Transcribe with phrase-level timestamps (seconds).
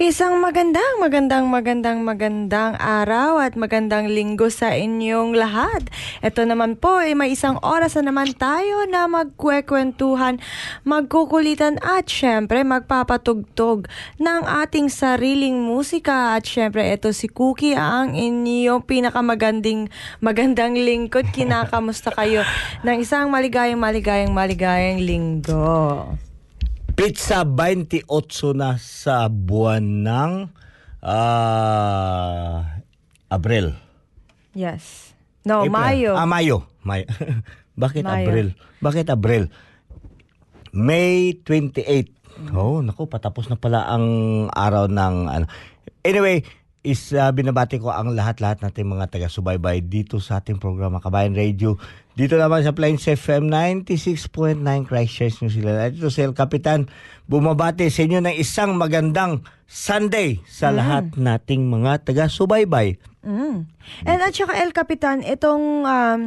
[0.00, 5.84] Isang magandang, magandang, magandang, magandang araw at magandang linggo sa inyong lahat.
[6.24, 10.40] Ito naman po ay may isang oras na naman tayo na magkwekwentuhan,
[10.88, 16.32] magkukulitan at syempre magpapatugtog ng ating sariling musika.
[16.40, 19.92] At syempre ito si Cookie ang inyong pinakamaganding
[20.24, 21.28] magandang lingkod.
[21.36, 22.48] Kinakamusta kayo
[22.80, 26.29] ng isang maligayang, maligayang, maligayang linggo.
[27.00, 28.04] Pizza 28
[28.52, 30.32] na sa buwan ng
[31.00, 32.76] ah,
[33.32, 33.72] Abril.
[34.52, 35.16] Yes.
[35.48, 35.72] No, April.
[35.72, 36.12] Mayo.
[36.12, 36.68] Ah, Mayo.
[36.84, 37.08] Mayo.
[37.88, 38.28] Bakit Mayo.
[38.28, 38.48] Abril?
[38.84, 39.48] Bakit Abril?
[40.76, 42.52] May 28.
[42.52, 44.04] Oh, naku, patapos na pala ang
[44.52, 45.48] araw ng ano.
[46.04, 46.44] Anyway,
[46.80, 51.76] is ah, binabati ko ang lahat-lahat nating mga taga-subaybay dito sa ating programa Kabayan Radio.
[52.16, 55.76] Dito naman sa Plains FM 96.9 Christchurch, New Zealand.
[55.76, 56.88] At ito si El Capitan,
[57.28, 62.96] bumabati sa inyo ng isang magandang Sunday sa lahat nating mga taga-subaybay.
[63.20, 63.68] Mm.
[64.08, 66.20] And at saka El Capitan, itong um,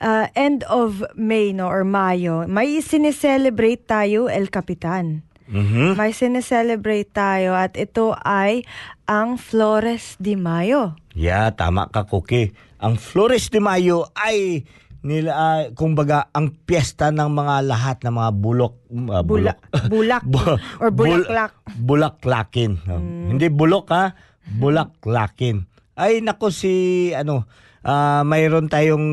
[0.00, 5.28] uh, end of May no or Mayo, may sineselebrate tayo El Capitan.
[5.52, 6.00] Mhm.
[6.00, 8.64] May sineselebrate tayo at ito ay
[9.04, 10.94] ang Flores de Mayo.
[11.12, 12.54] Yeah, tama ka, Cookie.
[12.78, 14.64] Ang Flores de Mayo ay
[15.02, 18.74] nila ah, kumbaga ang piyesta ng mga lahat ng mga bulok
[19.10, 19.58] ah, Bula-
[19.92, 21.52] bulak Bu- or bul- bulaklak.
[21.74, 22.72] bulaklakin.
[22.86, 23.02] no?
[23.28, 24.14] Hindi bulok ha,
[24.46, 25.66] bulaklakin.
[25.92, 26.72] Ay nako si
[27.12, 27.50] ano
[27.82, 29.06] ah, mayroon tayong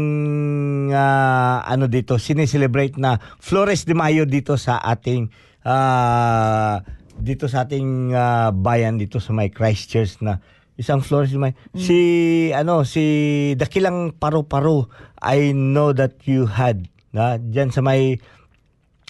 [0.94, 5.34] ah, ano dito sineselebrate na Flores de Mayo dito sa ating
[5.66, 6.85] ah,
[7.20, 10.40] dito sa ating ah, bayan dito sa may Christchurch na
[10.80, 11.56] isang Flores de Mayo.
[11.76, 12.00] Si
[12.56, 13.04] ano si
[13.60, 14.88] Dakilang Paru-Paru
[15.20, 18.16] I know that you had na diyan sa may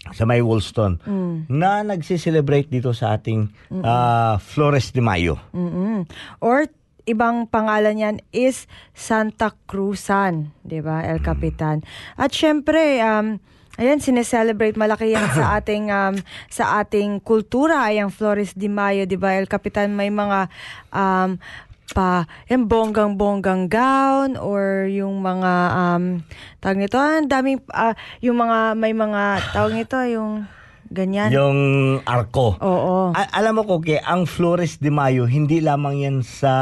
[0.09, 0.97] sa may Woolston
[1.45, 3.53] na nagsi-celebrate dito sa ating
[3.85, 5.37] ah, Flores de Mayo.
[5.53, 6.09] Mm-mm.
[6.41, 6.65] Or
[7.05, 8.65] ibang pangalan yan is
[8.97, 11.05] Santa Cruzan, 'di ba?
[11.05, 11.85] El Capitan.
[12.17, 13.37] At syempre um
[13.79, 14.75] Ayan, sineselebrate.
[14.75, 16.19] Malaki yan sa ating um,
[16.51, 19.39] sa ating kultura, ay ang Flores de Mayo, 'di ba?
[19.39, 20.51] El Capitan may mga
[20.91, 21.39] um,
[21.89, 26.21] pa, yung bonggang-bonggang gown or yung mga, um,
[26.61, 29.21] tawag nito, ang daming, ah, yung mga, may mga,
[29.57, 30.45] tawag nito, yung
[30.89, 31.29] ganyan.
[31.33, 31.59] Yung
[32.03, 32.57] arko.
[32.59, 33.13] Oo.
[33.13, 36.53] A- alam mo, Koke, ang Flores de Mayo, hindi lamang yan sa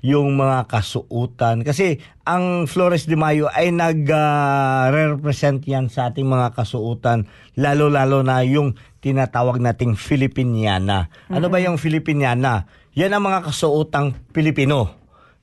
[0.00, 1.60] yung mga kasuutan.
[1.60, 8.76] Kasi ang Flores de Mayo ay nag-represent yan sa ating mga kasuutan, lalo-lalo na yung
[9.04, 11.12] tinatawag nating Filipiniana.
[11.28, 12.64] Ano ba yung Filipiniana?
[12.96, 14.92] Yan ang mga kasuotang Pilipino.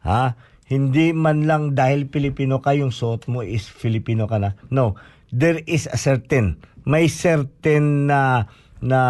[0.06, 0.34] Ha?
[0.68, 4.60] Hindi man lang dahil Pilipino ka, yung suot mo is Filipino ka na.
[4.68, 5.00] No.
[5.32, 8.48] There is a certain, may certain na,
[8.80, 9.02] na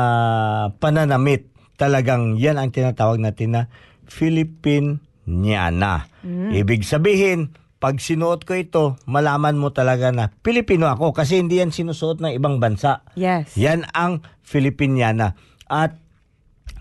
[0.81, 1.53] pananamit.
[1.77, 3.61] Talagang yan ang tinatawag natin na
[4.09, 6.09] Filipiniana.
[6.57, 11.69] Ibig sabihin, pag sinuot ko ito, malaman mo talaga na Pilipino ako kasi hindi yan
[11.69, 13.05] sinusuot ng ibang bansa.
[13.13, 13.53] Yes.
[13.53, 15.37] Yan ang Filipiniana.
[15.69, 16.01] At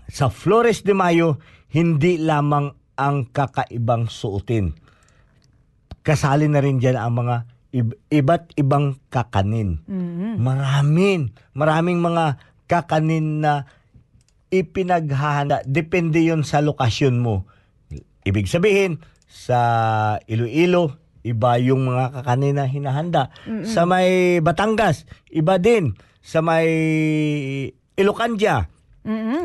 [0.09, 1.37] sa Flores de Mayo,
[1.69, 4.73] hindi lamang ang kakaibang suotin.
[6.01, 7.56] Kasali na rin dyan ang mga
[8.09, 9.81] iba't ibang kakanin.
[10.39, 13.67] Maraming, maraming mga kakanin na
[14.49, 15.63] ipinaghahanda.
[15.67, 17.47] Depende yon sa lokasyon mo.
[18.23, 19.59] Ibig sabihin, sa
[20.27, 23.35] Iloilo, iba yung mga kakanin na hinahanda.
[23.67, 25.95] Sa may Batangas, iba din.
[26.23, 26.67] Sa may
[27.97, 28.67] Ilocandia,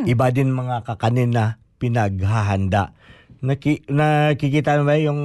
[0.06, 2.94] iba din mga kakanin na pinaghahanda.
[3.42, 5.22] Naki, nakikita mo ba yung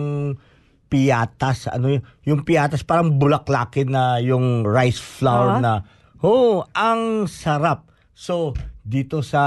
[0.88, 2.04] piatas, ano yun?
[2.24, 5.62] Yung piatas parang bulaklakin na yung rice flour Ah.
[5.62, 5.74] na,
[6.24, 7.92] oh, ang sarap.
[8.18, 9.44] So, dito sa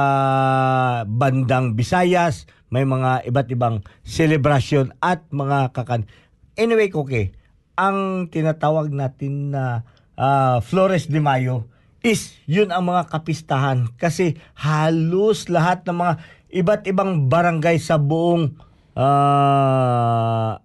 [1.09, 6.07] bandang Visayas, may mga iba't ibang celebration at mga kakan.
[6.55, 7.35] Anyway, okay,
[7.75, 9.83] ang tinatawag natin na
[10.15, 11.67] ah, Flores de Mayo
[12.01, 16.15] is yun ang mga kapistahan kasi halos lahat ng mga
[16.53, 18.57] iba't ibang barangay sa buong
[18.97, 20.61] ah,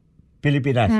[0.45, 0.93] Pilipinas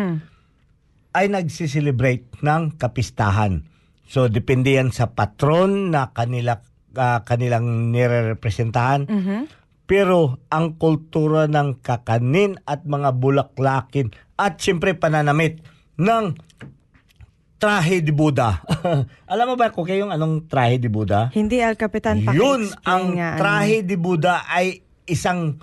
[1.14, 3.62] ay nagsiselebrate ng kapistahan.
[4.10, 6.66] So depende yan sa patron na kanila
[6.98, 9.06] ah, kanilang nirerepresentahan.
[9.86, 15.62] Pero ang kultura ng kakanin at mga bulaklakin at siyempre pananamit
[16.02, 16.34] ng
[17.62, 18.66] trahe de Buddha.
[19.32, 21.30] Alam mo ba kung yung anong trahe de Buddha?
[21.32, 23.40] Hindi, Al Capitan, Yun ang nga, ano.
[23.40, 25.62] trahe de Buddha ay isang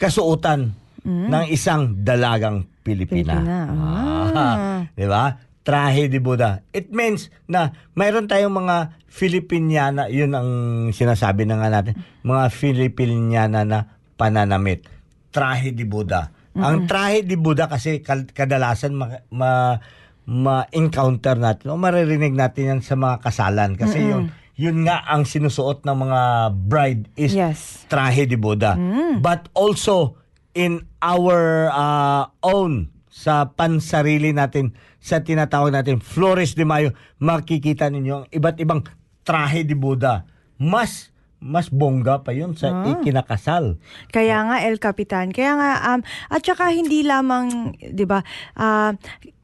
[0.00, 0.74] kasuotan
[1.04, 3.38] ng isang dalagang Pilipina.
[3.38, 3.58] Pilipina.
[3.72, 4.78] Ah.
[4.92, 5.38] Di ba?
[5.62, 6.66] Trahe de Buddha.
[6.74, 10.50] It means na mayroon tayong mga Filipiniana, yun ang
[10.90, 13.78] sinasabi na nga natin, mga Filipiniana na
[14.18, 14.82] pananamit.
[15.30, 16.34] Trahe de Buddha.
[16.52, 19.78] Ang trahe de Buddha kasi kadalasan ma, ma-
[20.22, 25.82] ma-encounter natin o maririnig natin yan sa mga kasalan kasi yun yun nga ang sinusuot
[25.82, 26.20] ng mga
[26.68, 27.88] bride is Yes.
[27.88, 28.76] trahe de Buddha.
[29.18, 30.21] But also
[30.52, 34.72] in our uh, own sa pansarili natin
[35.02, 38.80] sa tinatawag natin Flores de Mayo makikita ninyo ang iba't ibang
[39.26, 40.24] trahe de Buddha.
[40.56, 41.12] Mas
[41.42, 43.74] mas bongga pa yun sa ikinakasal.
[44.14, 45.34] Kaya nga El Capitan.
[45.34, 46.00] Kaya nga um
[46.30, 48.22] at saka hindi lamang 'di ba
[48.54, 48.94] ah,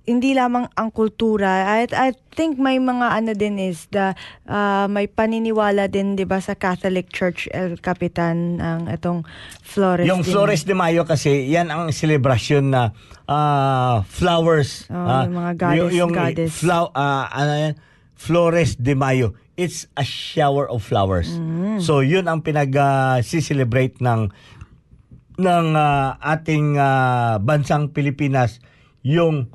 [0.08, 1.68] hindi lamang ang kultura.
[1.68, 4.16] I, I think may mga ano din is the
[4.48, 9.28] ah, may paniniwala din 'di ba sa Catholic Church El Capitan ang itong
[9.60, 10.08] Flores.
[10.08, 10.32] Yung din.
[10.32, 12.96] Flores de Mayo kasi yan ang celebration na
[13.28, 14.88] ah, flowers.
[14.88, 16.52] Oh, ah, yung mga goddess, yung goddess.
[16.56, 17.74] flow- ah, ano yan?
[18.16, 19.36] Flores de Mayo.
[19.60, 21.28] It's a shower of flowers.
[21.36, 21.84] Mm.
[21.84, 24.32] So yun ang pinag-celebrate ng
[25.36, 28.64] ng ah, ating ah, bansang Pilipinas
[29.04, 29.52] yung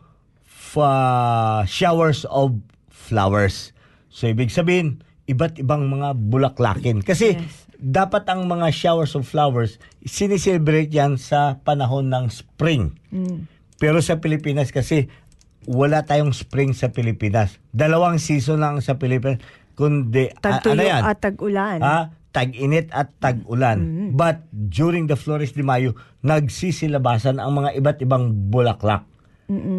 [0.74, 2.58] fa- showers of
[2.90, 3.70] flowers.
[4.10, 7.02] So ibig sabihin, iba't ibang mga bulaklakin.
[7.02, 7.70] Kasi Yes.
[7.76, 12.98] dapat ang mga showers of flowers, sinicelebrate yan sa panahon ng spring.
[13.76, 15.10] Pero sa Pilipinas kasi,
[15.64, 17.62] wala tayong spring sa Pilipinas.
[17.70, 19.40] Dalawang season lang sa Pilipinas.
[19.74, 21.02] Kundi, a- Tagtuyok ano yan?
[21.02, 21.80] at tag-ulan.
[21.80, 21.98] Ha?
[22.32, 23.78] Tag-init at tag-ulan.
[24.12, 29.06] But during the Flores de Mayo, nagsisilabasan ang mga iba't ibang bulaklak.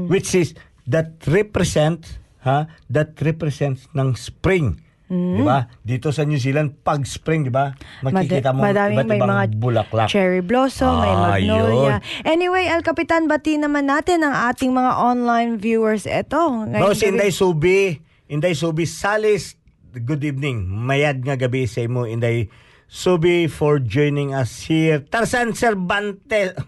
[0.07, 0.55] Which is,
[0.87, 2.69] that represent, ha?
[2.87, 4.81] That represents ng spring.
[5.05, 5.69] Di ba?
[5.79, 7.71] Dito sa New Zealand, pag spring, di ba?
[8.03, 10.09] Makikita mo Madaming iba't may ibang mga bulaklak.
[10.09, 11.97] cherry blossom, may Ah, magnolia.
[12.25, 16.03] Anyway, El Capitan, bati naman natin ang ating mga online viewers.
[16.03, 16.67] Ito.
[16.67, 19.55] No, si Inday Subi, Inday Subi Salis,
[19.95, 20.67] good evening.
[20.67, 22.49] Mayad nga gabi sa imo, Inday
[22.85, 24.99] Subi, for joining us here.
[25.05, 26.59] Tarzan Cervantes.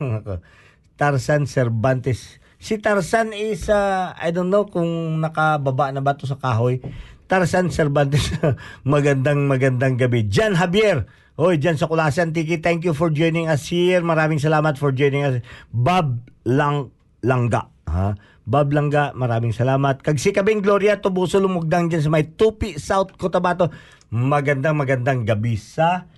[1.01, 2.39] Tarzan Cervantes.
[2.67, 6.83] Si Tarzan is, uh, I don't know kung nakababa na ba to sa kahoy.
[7.31, 8.35] Tarzan Cervantes.
[8.83, 10.27] magandang magandang gabi.
[10.27, 11.07] Jan Javier.
[11.39, 14.03] Hoy, Jan sa Kulasan, Tiki, thank you for joining us here.
[14.03, 15.47] Maraming salamat for joining us.
[15.71, 16.91] Bob Lang
[17.23, 17.71] Langga.
[17.87, 18.19] Ha?
[18.43, 20.03] Bob Langga, maraming salamat.
[20.03, 23.71] Kag si Kabing Gloria Tubuso lumugdang dyan sa may Tupi, South Cotabato.
[24.11, 26.11] Magandang magandang gabi sa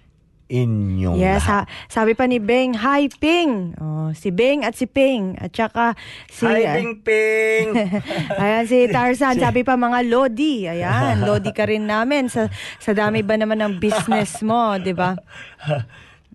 [0.48, 1.64] inyong Yes, lahat.
[1.64, 3.76] ha, sabi pa ni Beng, Hi Ping.
[3.76, 5.36] Oh, si Beng at si Ping.
[5.36, 5.92] At saka
[6.26, 7.76] si Hi, Ping Ping!
[8.40, 10.64] Ayan si Tarzan, sabi pa mga Lodi.
[10.64, 15.14] Ayan, Lodi ka rin namin sa sa dami ba naman ng business mo, 'di ba?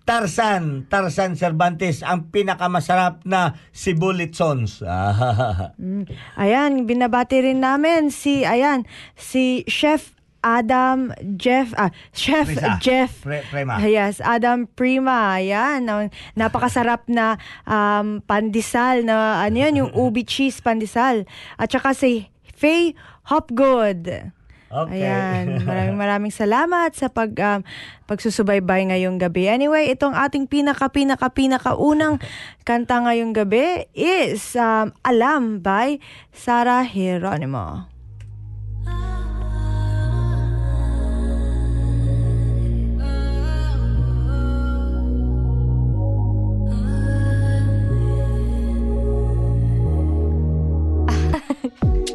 [0.04, 4.84] Tarzan, Tarzan Cervantes, ang pinakamasarap na sibulitsons.
[4.84, 6.04] Ah, Mm.
[6.36, 8.84] Ayan, binabati rin namin si ayan,
[9.16, 10.12] si Chef
[10.44, 12.78] Adam Jeff ah Chef Prisa.
[12.84, 13.80] Jeff Pre- Prema.
[13.80, 15.40] Yes, Adam Prima.
[15.40, 15.88] Ayan,
[16.36, 21.24] napakasarap na um, pandesal na ano yun, yung ubi cheese pandesal.
[21.56, 22.94] At saka si Faye
[23.32, 24.36] Hopgood.
[24.74, 25.06] Okay.
[25.06, 27.62] Ayan, maraming maraming salamat sa pag um,
[28.10, 29.46] pagsusubaybay ngayong gabi.
[29.46, 32.18] Anyway, itong ating pinaka pinaka pinaka unang
[32.68, 36.02] kanta ngayong gabi is um, Alam by
[36.34, 37.93] Sarah Geronimo.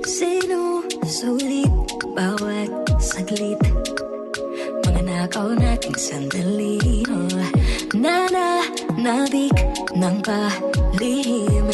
[0.08, 1.68] Sino sulit
[2.16, 3.60] bawat saglit?
[4.80, 7.28] Mga nakaw nating sandali oh,
[7.92, 9.52] Nananabik
[9.92, 11.68] ng palihim.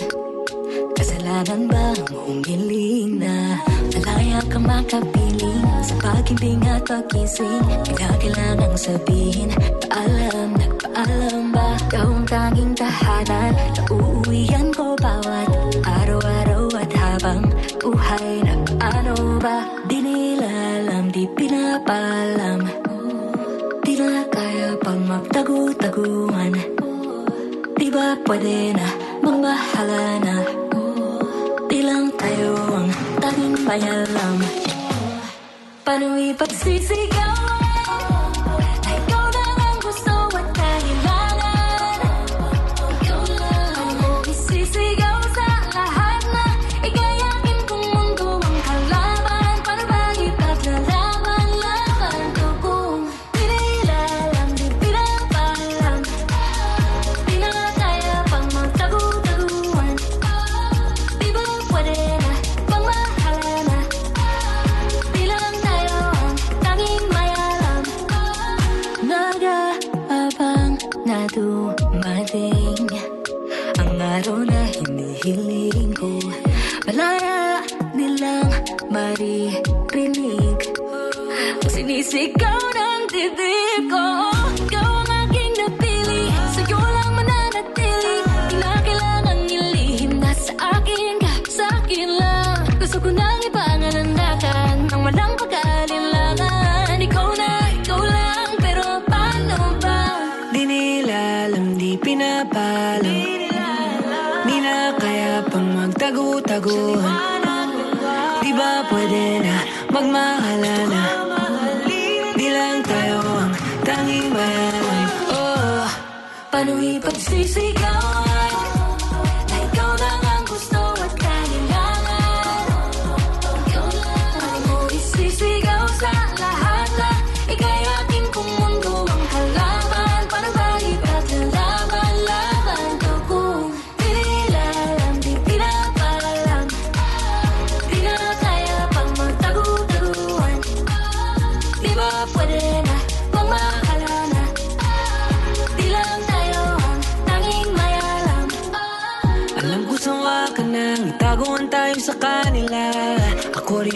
[0.99, 3.55] Kasalanan ba ang humiling na
[3.95, 9.55] Malaya ka makapiling Sa paghimbing at pagkising Kinakailangang sabihin
[9.87, 11.79] Paalam, nagpaalam ba?
[11.87, 14.74] Ikaw ang tanging tahanan Na uuwihan
[17.85, 19.61] buhay na paano ba?
[19.85, 22.65] Di nila di pinapalam
[23.85, 26.53] Di na kaya pang magtagu-taguan
[27.77, 28.89] Di ba pwede na
[29.21, 30.37] magmahala na?
[31.69, 32.89] Di lang tayo ang
[33.21, 34.41] tanging may alam
[35.85, 37.34] Paano ipagsisigawan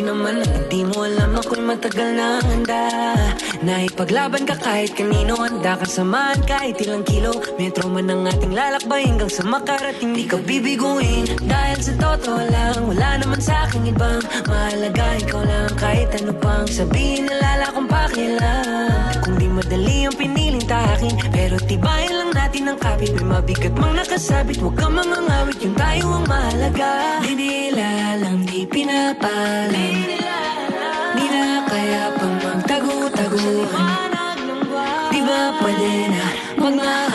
[0.09, 2.85] naman hindi mo alam ako'y matagal na handa.
[3.61, 7.37] Na ipaglaban ka kahit kanino Handa ka samahan kahit ilang kilo.
[7.61, 11.29] Metro man ang ating lalakbay hanggang sa makarating Di ka bibiguin.
[11.45, 15.07] Dahil sa totoo lang Wala naman sa aking ibang mahalaga.
[15.23, 19.13] Ikaw lang kahit ano pang sabihin Nalala kong pakialam.
[19.23, 23.99] Kung di madali ang piniling takin Pero tibayan lang natin ang kapit May mabigat mang
[23.99, 27.19] nakasabit Huwag kang mangangawit yung tayo ang mahalaga.
[27.27, 29.95] Di nila alam, di pinapalam
[31.19, 34.11] Di na kaya pang magtago-taguan
[35.11, 36.27] Di ba pwede na
[36.69, 37.08] na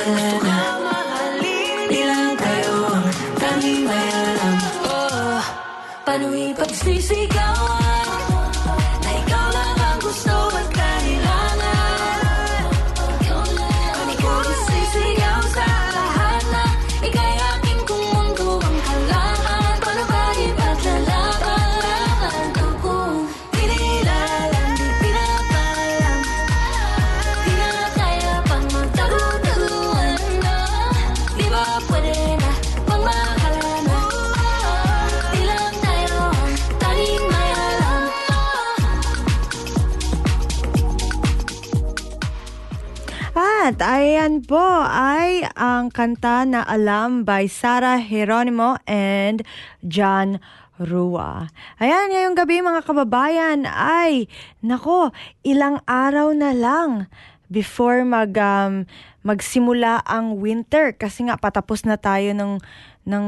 [43.64, 44.60] At ayan po
[44.92, 49.40] ay ang kanta na alam by Sarah Geronimo and
[49.88, 50.44] John
[50.76, 51.48] Rua.
[51.80, 54.28] Ayan, ngayong gabi mga kababayan ay,
[54.60, 55.16] nako,
[55.48, 57.08] ilang araw na lang
[57.48, 58.84] before mag um,
[59.24, 62.60] magsimula ang winter kasi nga patapos na tayo ng
[63.08, 63.26] ng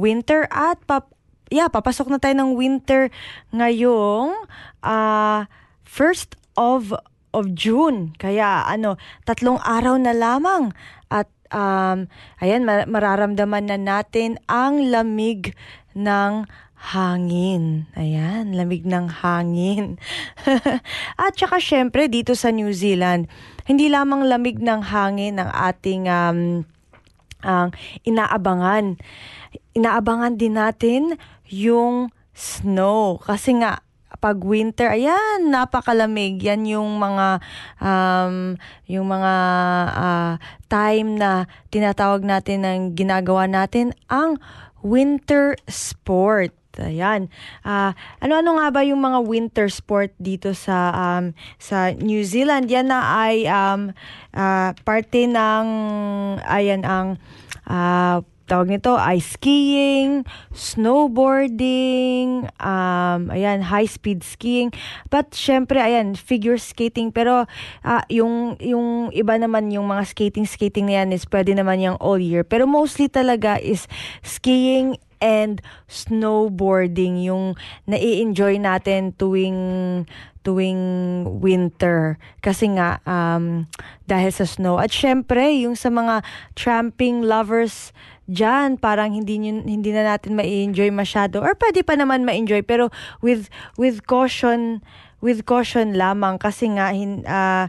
[0.00, 1.12] winter at pap
[1.52, 3.12] yeah, papasok na tayo ng winter
[3.52, 4.32] ngayong
[4.80, 5.44] uh,
[5.84, 6.96] first of
[7.30, 8.14] of June.
[8.18, 10.74] Kaya ano, tatlong araw na lamang
[11.10, 12.06] at um,
[12.38, 15.54] ayan, mararamdaman na natin ang lamig
[15.94, 16.46] ng
[16.80, 17.84] hangin.
[17.92, 20.00] Ayan, lamig ng hangin.
[21.20, 23.28] At saka syempre dito sa New Zealand,
[23.68, 26.64] hindi lamang lamig ng hangin ang ating um,
[27.44, 27.68] ang
[28.08, 28.96] inaabangan.
[29.76, 31.02] Inaabangan din natin
[31.52, 33.84] yung snow kasi nga
[34.20, 36.36] pag winter, ayan, napakalamig.
[36.44, 37.40] Yan yung mga
[37.80, 39.34] um, yung mga
[39.96, 40.32] uh,
[40.68, 44.36] time na tinatawag natin ng ginagawa natin ang
[44.84, 46.52] winter sport.
[46.78, 47.26] Ayan.
[47.66, 52.70] Uh, ano-ano nga ba yung mga winter sport dito sa um, sa New Zealand?
[52.70, 53.90] Yan na ay um,
[54.36, 55.66] uh, parte ng
[56.46, 57.18] ayan ang
[57.66, 64.74] uh, tawag nito ice skiing, snowboarding, um, ayan, high-speed skiing.
[65.06, 67.14] But syempre, ayan, figure skating.
[67.14, 67.46] Pero
[67.86, 72.18] uh, yung, yung iba naman, yung mga skating-skating na yan is pwede naman yung all
[72.18, 72.42] year.
[72.42, 73.86] Pero mostly talaga is
[74.26, 80.08] skiing and snowboarding yung nai-enjoy natin tuwing
[80.40, 80.80] tuwing
[81.40, 82.16] winter.
[82.40, 83.68] Kasi nga um,
[84.08, 84.80] dahil sa snow.
[84.80, 86.24] At syempre yung sa mga
[86.56, 87.92] tramping lovers
[88.30, 91.44] dyan, parang hindi, hindi na natin ma-enjoy masyado.
[91.44, 92.88] Or pwede pa naman ma-enjoy, pero
[93.20, 94.80] with, with caution,
[95.20, 96.40] with caution lamang.
[96.40, 97.68] Kasi nga hin, uh,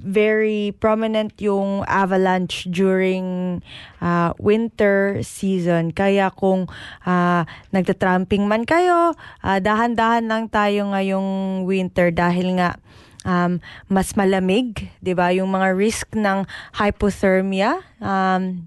[0.00, 3.60] very prominent yung avalanche during
[4.00, 5.92] uh, winter season.
[5.92, 6.70] Kaya kung
[7.04, 9.12] uh, nagtatramping man kayo,
[9.44, 12.80] uh, dahan-dahan lang tayo ngayong winter dahil nga
[13.26, 15.30] um, mas malamig, 'di ba?
[15.34, 18.66] Yung mga risk ng hypothermia, um,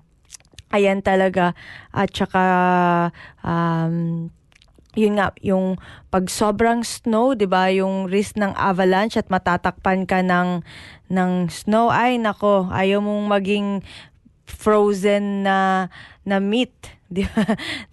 [0.72, 1.56] ayan talaga
[1.96, 2.44] at saka
[3.44, 4.28] um,
[4.96, 5.76] yun nga, yung
[6.10, 10.64] pag sobrang snow, 'di ba, yung risk ng avalanche at matatakpan ka ng
[11.12, 13.68] ng snow ay nako, ayaw mong maging
[14.48, 15.92] frozen na
[16.24, 16.74] na meat,
[17.14, 17.44] 'di ba?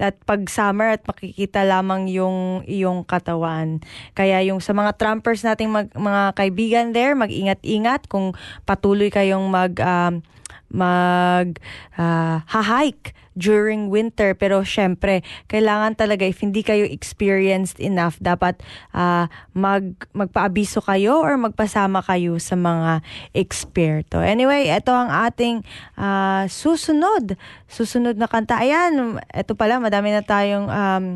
[0.01, 3.83] At pag summer at makikita lamang yung iyong katawan.
[4.17, 8.33] Kaya yung sa mga trampers nating mag, mga kaibigan there, mag-ingat-ingat kung
[8.65, 10.25] patuloy kayong mag um,
[10.73, 11.61] mag
[12.01, 18.61] uh, ha-hike during winter pero syempre kailangan talaga if hindi kayo experienced enough dapat
[18.93, 23.01] uh, mag magpaabiso kayo or magpasama kayo sa mga
[23.33, 24.21] eksperto.
[24.21, 25.65] Anyway, ito ang ating
[25.97, 27.37] uh, susunod
[27.69, 28.61] susunod na kanta.
[28.61, 31.07] Ayan, ito pala madami na tayong um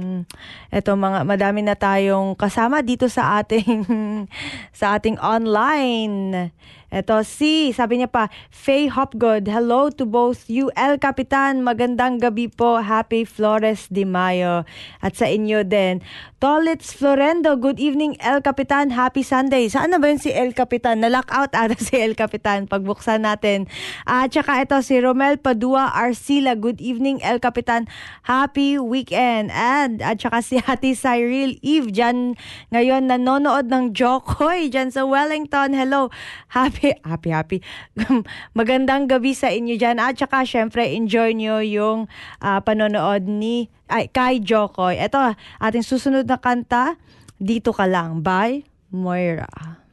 [0.73, 3.85] ito mga madami na tayong kasama dito sa ating
[4.79, 6.49] sa ating online
[6.97, 12.49] ito si, sabi niya pa, Faye Hopgood, hello to both you, El Capitan, magandang gabi
[12.49, 14.65] po, happy Flores de Mayo.
[15.05, 16.01] At sa inyo din,
[16.41, 19.69] Tolitz Florendo, good evening El Capitan, happy Sunday.
[19.69, 21.05] Saan na ba yun si El Capitan?
[21.05, 23.69] Na-lockout ata si El Capitan, pagbuksan natin.
[24.09, 27.85] At saka ito si Romel Padua Arcila, good evening El Capitan,
[28.25, 29.53] happy weekend.
[29.53, 32.41] And at saka si Hati Cyril Eve, dyan
[32.73, 36.09] ngayon nanonood ng Jokoy, dyan sa Wellington, hello,
[36.57, 37.59] happy happy, happy, happy.
[38.59, 39.99] Magandang gabi sa inyo dyan.
[39.99, 42.07] At saka, syempre, enjoy nyo yung
[42.43, 45.01] uh, panonood ni, ay, kay Jokoy.
[45.01, 47.01] Ito, ating susunod na kanta,
[47.41, 49.86] Dito Ka Lang, by Moira.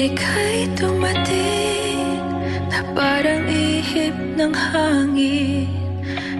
[0.00, 2.24] Ika'y tumating
[2.72, 5.68] na parang ihip ng hangin.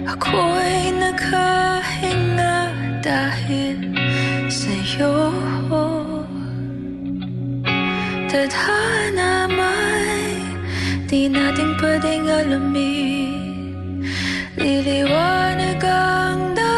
[0.01, 2.57] Ako'y nagkahinga
[3.05, 3.77] dahil
[4.49, 5.29] sa'yo.
[8.33, 10.41] Tadhana may
[11.05, 14.09] di natin pwedeng alamin.
[14.57, 16.70] Liliwanag ang Dito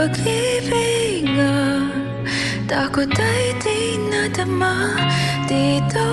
[0.00, 1.28] pag-ibig
[2.64, 4.96] Takot ay di nadama.
[5.44, 6.08] Dito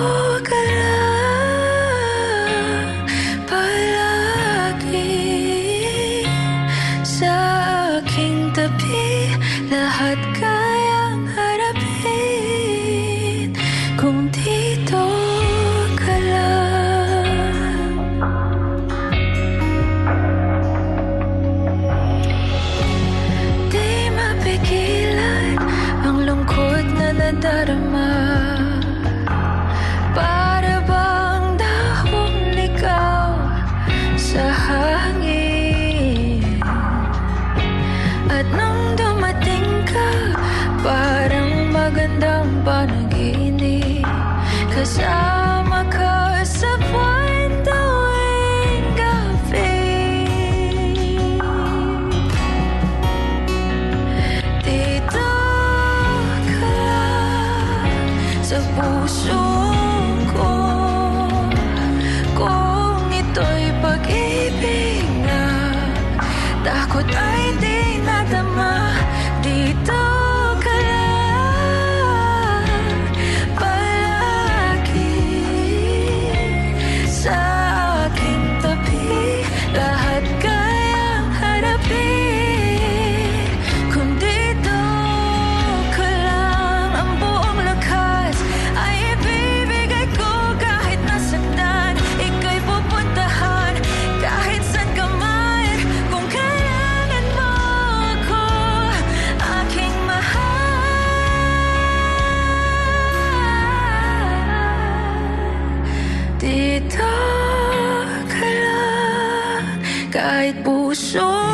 [110.18, 111.47] Kahit puso ko'y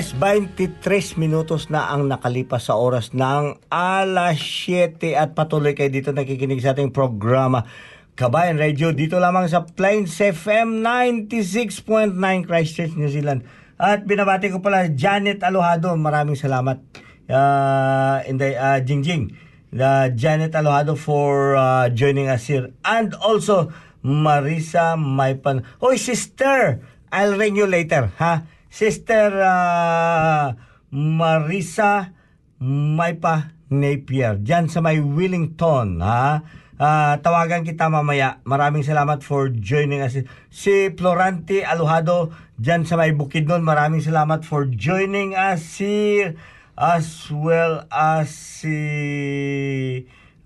[0.00, 6.08] Yes, 23 minutos na ang nakalipas sa oras ng alas 7 at patuloy kayo dito
[6.08, 7.68] nakikinig sa ating programa
[8.16, 12.16] Kabayan Radio dito lamang sa Plains FM 96.9
[12.48, 13.44] Christchurch, New Zealand.
[13.76, 16.80] At binabati ko pala Janet Alohado, maraming salamat.
[17.28, 19.36] Uh, Inday, uh, Jingjing,
[19.76, 22.72] uh, Janet Alohado for uh, joining us here.
[22.88, 23.68] And also
[24.00, 25.60] Marisa Maipan.
[25.76, 26.80] Hoy, sister!
[27.12, 28.48] I'll ring you later, ha?
[28.70, 30.54] Sister uh,
[30.94, 32.14] Marisa
[32.62, 34.38] Maipa Napier.
[34.38, 36.46] Diyan sa may Wellington, ha?
[36.80, 38.40] Ah, tawagan kita mamaya.
[38.48, 40.16] Maraming salamat for joining us.
[40.48, 43.60] Si Florante Alojado diyan sa may Bukidnon.
[43.60, 46.40] Maraming salamat for joining us here
[46.80, 48.80] as well as si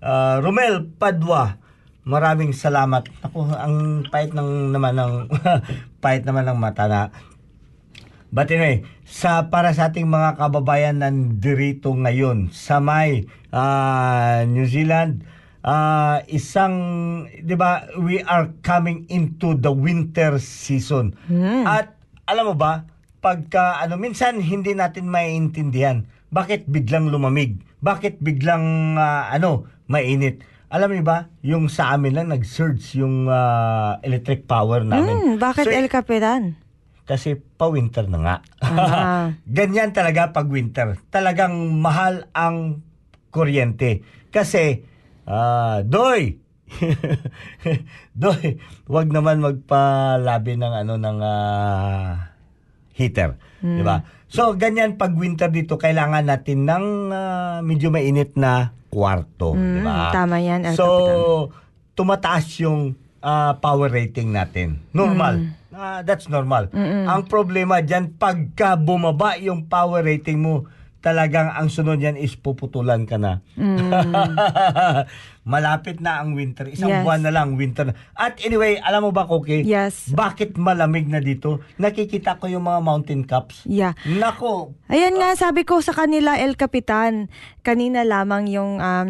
[0.03, 1.55] ah, Romel Padua.
[2.03, 3.07] Maraming salamat.
[3.31, 5.31] Ako, ang pait ng naman ng
[6.03, 7.15] pait naman ng mata na
[8.33, 15.25] But anyway, sa para sa ating mga kababayan nandirito ngayon sa may ah, New Zealand,
[15.61, 16.75] ah, isang
[17.29, 21.15] 'di ba, we are coming into the winter season.
[21.65, 22.85] At alam mo ba,
[23.21, 30.43] pagka ano minsan hindi natin maiintindihan bakit biglang lumamig, bakit biglang ah, ano, mainit.
[30.67, 35.15] Alam niyo ba, yung sa amin lang nag-surge yung ah, electric power namin.
[35.15, 36.59] Hmm, bakit So, El Capitan?
[37.05, 38.35] Kasi pa-winter na nga.
[39.57, 40.97] Ganyan talaga pag winter.
[41.07, 42.81] Talagang mahal ang
[43.29, 44.01] kuryente.
[44.29, 44.81] Kasi,
[45.23, 46.41] ah, doy,
[48.13, 52.33] doy, wag naman magpalabi ng ano ng ah,
[52.91, 53.79] heater, Hmm.
[53.79, 53.97] 'di ba?
[54.27, 60.09] So ganyan pag winter dito kailangan natin ng ah, medyo mainit na kwarto, 'di ba?
[60.09, 61.17] Mm, tama yan, El So Capitan.
[61.95, 62.79] tumataas yung
[63.21, 64.81] ah, power rating natin.
[64.91, 65.39] Normal.
[65.39, 65.49] Mm.
[65.75, 66.71] Ah, that's normal.
[66.71, 70.71] Ang problema diyan pagka bumaba yung power rating mo,
[71.05, 73.45] talagang ang sunod yan is puputulan ka na.
[73.53, 73.93] Mm.
[75.53, 76.65] Malapit na ang winter.
[76.65, 77.05] Isang Yes.
[77.05, 77.93] buwan na lang winter.
[78.17, 79.61] At anyway, alam mo ba, Koki?
[79.61, 80.09] Yes.
[80.09, 81.61] Bakit malamig na dito?
[81.77, 83.61] Nakikita ko yung mga mountain caps.
[83.69, 83.93] Yeah.
[84.09, 87.29] Nako, Ayan nga, sabi ko sa kanila, El Capitan,
[87.61, 89.09] kanina lamang yung, um,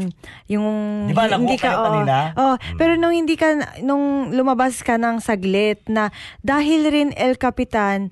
[0.51, 0.67] yung...
[1.07, 1.85] Di ba, nakuha kayo oo.
[1.87, 2.15] kanina?
[2.35, 6.11] Oh, pero nung hindi ka, nung lumabas ka ng saglit na
[6.43, 8.11] dahil rin El Capitan,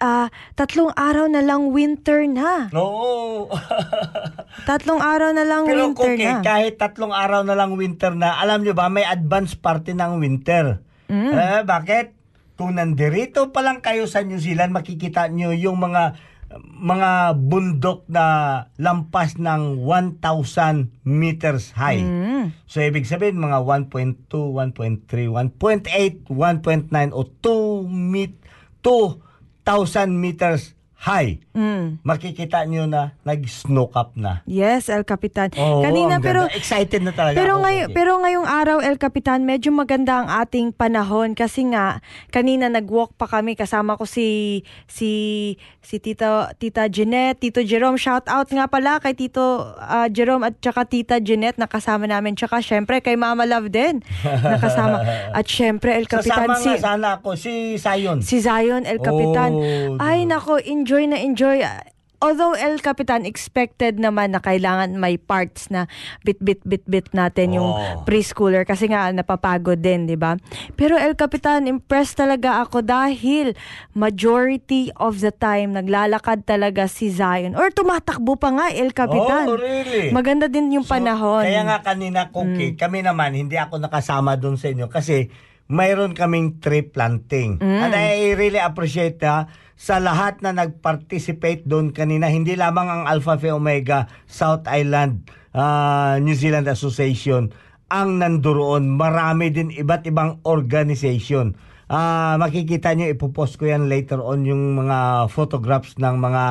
[0.00, 2.68] ah, tatlong araw na lang winter na.
[2.72, 3.48] Oo.
[4.68, 6.40] Tatlong araw na lang Pero winter Koki, na.
[6.40, 10.80] kahit tatlong araw na lang winter na, alam nyo ba, may advance party ng winter.
[11.12, 11.32] Mm.
[11.32, 12.16] Eh, bakit?
[12.56, 16.16] Kung nandirito pa lang kayo sa New Zealand, makikita nyo yung mga
[16.62, 18.24] mga bundok na
[18.78, 22.00] lampas ng 1,000 meters high.
[22.00, 22.54] Mm.
[22.70, 28.38] So, ibig sabihin, mga 1.2, 1.3, 1.8, 1.9 o 2 meet,
[29.66, 31.38] 2,000 meters high.
[31.52, 32.00] Mm.
[32.02, 34.40] Makikita nyo na nag-snow cap na.
[34.48, 35.52] Yes, El Capitan.
[35.54, 37.96] Oo, Kanina pero excited na talaga Pero ngayon, Koki.
[37.96, 42.00] pero ngayong araw El Capitan, medyo maganda ang ating panahon kasi nga
[42.32, 45.54] kanina nag-walk pa kami kasama ko si si
[45.84, 48.00] si Tita Tita Jeanette, Tito Jerome.
[48.00, 52.34] Shout out nga pala kay Tito ah, Jerome at saka Tita Jeanette nakasama namin.
[52.34, 54.98] Tsaka syempre kay Mama Love din nakasama.
[55.38, 58.18] At syempre El Capitan Sasama si nga sana ako, si Sayon.
[58.24, 59.52] Si Zion El Capitan.
[59.52, 61.66] Oh, Ay nako, enjoy na enjoy.
[62.16, 65.84] Although El Capitan expected naman na kailangan may parts na
[66.24, 68.06] bit bit bit bit natin yung Oh.
[68.08, 70.38] preschooler kasi nga napapagod din, 'di ba?
[70.78, 73.52] Pero El Capitan impressed talaga ako dahil
[73.92, 79.50] majority of the time naglalakad talaga si Zion or tumatakbo pa nga El Capitan.
[79.50, 80.08] Oh, really?
[80.14, 81.44] Maganda din yung So, panahon.
[81.44, 81.48] Mm.
[81.52, 85.28] Kaya nga kanina, Cookie, kami naman, hindi ako nakasama doon sa inyo kasi
[85.68, 87.58] mayroon kaming tree planting.
[87.58, 87.80] Mm.
[87.82, 93.36] And I really appreciate ha, sa lahat na nag-participate doon kanina, hindi lamang ang Alpha
[93.36, 97.52] Phi Omega South Island ah, New Zealand Association
[97.86, 98.98] ang nandoon.
[98.98, 101.54] Marami din iba't ibang organization.
[101.86, 106.44] Ah, makikita niyo ipopost ko yan later on yung mga photographs ng mga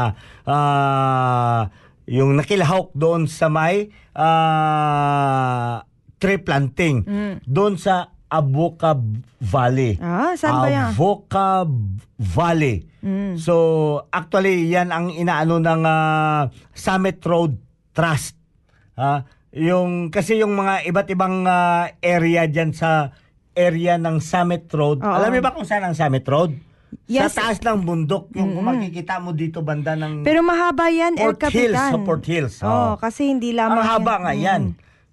[0.47, 1.67] ah,
[2.07, 5.83] yung nakilahok doon sa may ah,
[6.23, 7.03] tree planting
[7.43, 8.97] doon sa Avoca
[9.38, 9.95] Valley.
[9.97, 10.89] Ah, saan ba yan?
[10.91, 11.63] Avoca
[12.17, 12.85] Valley.
[13.38, 13.53] So,
[14.09, 17.53] actually, yan ang inaano ng ah, Summit Road
[17.93, 18.33] Trust.
[18.93, 23.13] Ah, yung kasi yung mga iba't ibang ah, area diyan sa
[23.53, 24.99] area ng Summit Road.
[24.99, 25.13] Oo.
[25.15, 26.51] Alam niyo ba kung saan ang Summit Road?
[27.05, 27.35] Yes.
[27.35, 31.35] Sa taas ng bundok, yung kung makikita mo dito banda ng Pero mahaba yan El
[31.35, 31.91] Port Hills, Capitan.
[31.91, 32.55] sa Port Hills.
[32.63, 32.91] Oh, Oo.
[32.97, 34.21] kasi hindi lamang Ang haba yan.
[34.23, 34.61] nga yan.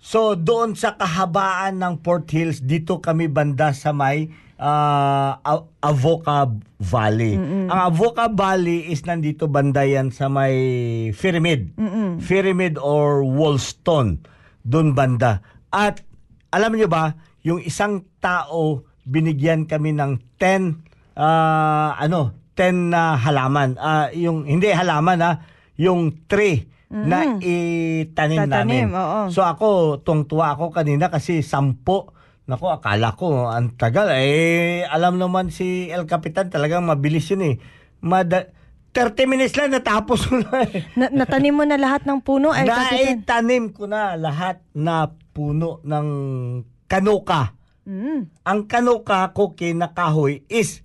[0.02, 4.26] So doon sa kahabaan ng Port Hills, dito kami banda sa may
[4.58, 5.38] A-
[5.78, 6.50] Avoca
[6.82, 7.38] Valley.
[7.70, 10.54] Ang Avoca Valley is nandito banda yan sa may
[11.14, 11.70] Pyramid.
[12.18, 14.22] Pyramid or Woolston.
[14.62, 15.38] Doon banda.
[15.70, 16.02] At
[16.50, 17.14] alam niyo ba,
[17.46, 20.82] yung isang tao, binigyan kami ng 10
[21.14, 23.78] ah, ano, 10 na halaman.
[23.78, 25.32] Ah, yung hindi halaman ha,
[25.78, 29.00] yung tree na itanim Tatanim, namin.
[29.00, 29.20] oo.
[29.32, 32.12] So ako, tungtuwa ako kanina kasi sampo.
[32.44, 34.12] Nako, akala ko ang tagal.
[34.12, 37.54] Eh, alam naman si El Capitan talagang mabilis yun eh.
[38.04, 38.52] Mada-
[38.92, 40.84] 30 minutes lang natapos ko na eh.
[41.00, 43.24] Na- natanim mo na lahat ng puno, El Capitan.
[43.24, 46.08] Naitanim ko na lahat na puno ng
[46.84, 47.56] kanuka.
[47.88, 48.28] Mm.
[48.44, 50.84] Ang kanuka ko kinakahoy is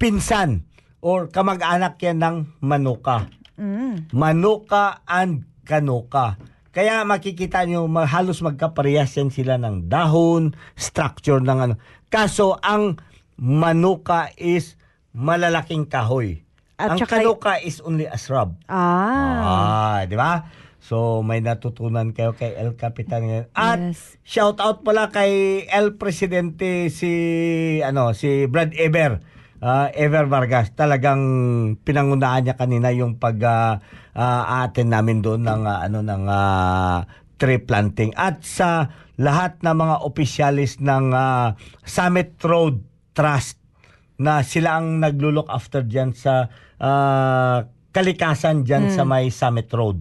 [0.00, 0.64] pinsan
[1.04, 3.28] or kamag-anak yan ng manuka.
[3.62, 4.10] Mm.
[4.10, 6.34] Manuka and kanuka.
[6.74, 11.74] Kaya makikita nyo, halos magkaparehas yan sila ng dahon, structure ng ano.
[12.10, 12.98] Kaso, ang
[13.38, 14.74] manuka is
[15.14, 16.42] malalaking kahoy.
[16.80, 18.58] At ang saka- kanuka is only a shrub.
[18.66, 19.38] Ah.
[19.38, 20.48] Ah, di ba?
[20.82, 23.46] So, may natutunan kayo kay El Capitan ngayon.
[23.54, 24.18] At Yes.
[24.26, 27.12] shout out pala kay El Presidente si
[27.86, 29.22] ano, si Brad Eber.
[29.62, 30.74] Ah, Ever Vargas.
[30.74, 31.22] Talagang
[31.86, 33.72] pinangunahan niya kanina yung pag ah,
[34.12, 37.06] ah, attend namin doon ng ah, ano ng ah,
[37.38, 41.54] tree planting at sa lahat ng mga opisyalis ng ah,
[41.86, 42.82] Summit Road
[43.14, 43.62] Trust
[44.22, 46.50] na sila ang naglo-look after diyan sa
[46.82, 50.00] ah, kalikasan diyan sa may Summit Road.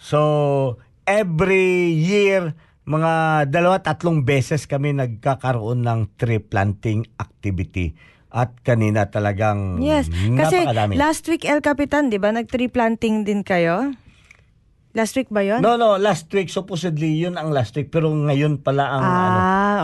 [0.00, 2.56] So every year
[2.88, 3.12] mga
[3.52, 7.92] dalawa tatlong beses kami nagkakaroon ng tree planting activity.
[8.28, 10.06] At kanina talagang Yes.
[10.08, 10.94] Kasi napakadami.
[10.94, 13.96] last week, El Capitan, di ba, nag-tree planting din kayo?
[14.90, 15.60] Last week ba yun?
[15.60, 19.32] No, no, last week supposedly yun ang last week pero ngayon pala ang Ah, ano.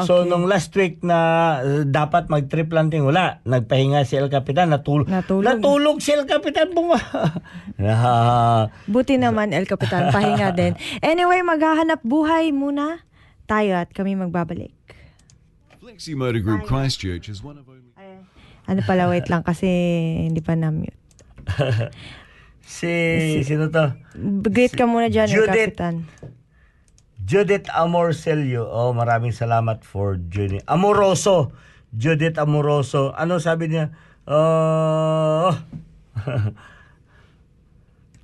[0.02, 0.26] So okay.
[0.26, 1.18] nung last week na
[1.57, 5.44] uh, dapat mag-trip planting wala, nagpahinga si El Capitan, natul- Natulog.
[5.61, 6.98] natulog si El Capitan bunga.
[7.76, 10.72] Ah, Buti naman, El Capitan, pahinga din.
[11.00, 13.04] Anyway, maghahanap buhay muna
[13.44, 14.72] tayo at kami magbabalik.
[15.76, 17.84] Flexi Motor Group Christchurch is one of only.
[18.64, 19.68] Ano pala, wait lang kasi
[20.24, 20.96] hindi pa na-mute.
[22.64, 22.90] si
[23.44, 23.92] sino to?
[24.48, 25.77] Greet ka muna dyan, El Judith.
[25.77, 25.94] Capitan.
[27.24, 28.68] Judith Amorcelio.
[28.68, 30.64] Oh, maraming salamat for joining.
[30.68, 31.53] Amoroso.
[31.92, 33.12] Judith Amoroso.
[33.16, 33.92] Ano sabi niya?
[34.29, 35.53] Oh.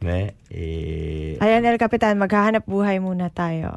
[0.00, 3.76] Me, eh, Ayan, El Capitan, maghahanap buhay muna tayo.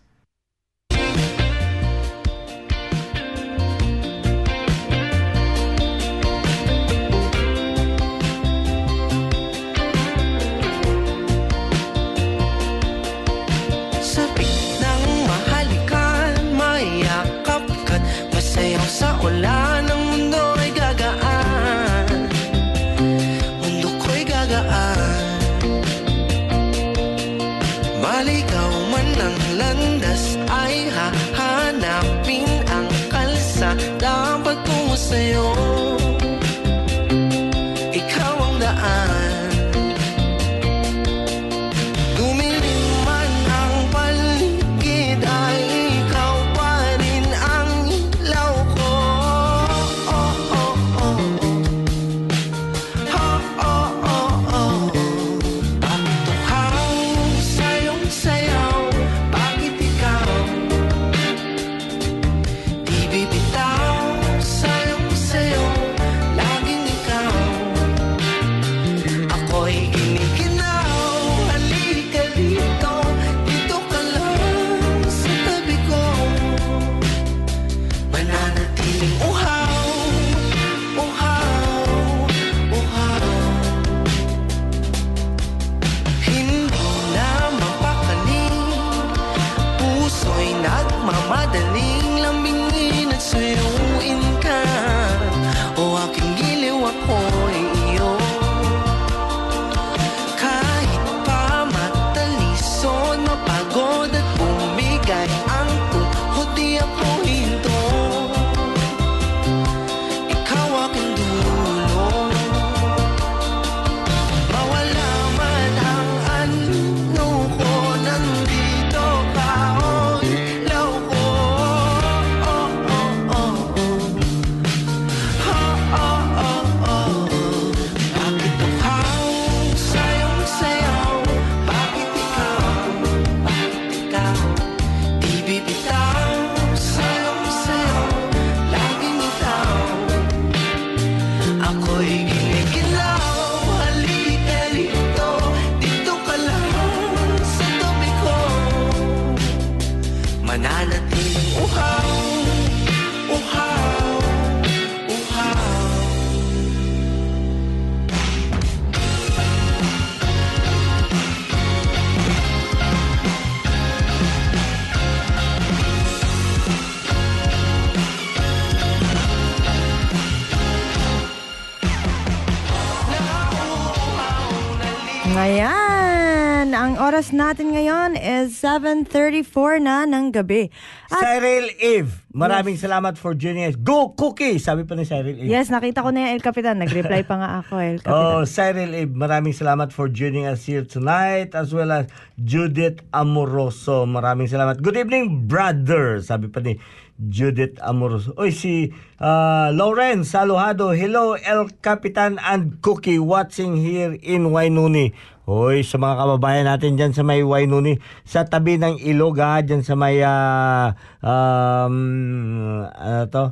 [178.61, 180.69] 7.34 na ng gabi.
[181.09, 183.73] At Cyril Eve, maraming salamat for joining us.
[183.73, 184.61] Go Cookie!
[184.61, 185.49] Sabi pa ni Cyril Eve.
[185.49, 186.77] yes, nakita ko na yung El Capitan.
[186.77, 188.37] Nag-reply pa nga ako, El Capitan.
[188.37, 192.05] Oh, Cyril Eve, maraming salamat for joining us here tonight as well as
[192.37, 194.05] Judith Amoroso.
[194.05, 194.77] Maraming salamat.
[194.77, 196.21] Good evening, brother.
[196.21, 196.77] Sabi pa ni
[197.17, 198.33] Judith Amoroso.
[198.37, 200.93] Oy, si uh, Lawrence Salujado.
[200.93, 205.13] Hello, El Capitan and Cookie watching here in Wainuni.
[205.49, 209.81] Hoy, sa mga kababayan natin dyan sa may Wainuni, sa tabi ng ilog ha, dyan
[209.81, 213.45] sa may, ah, um, ano to,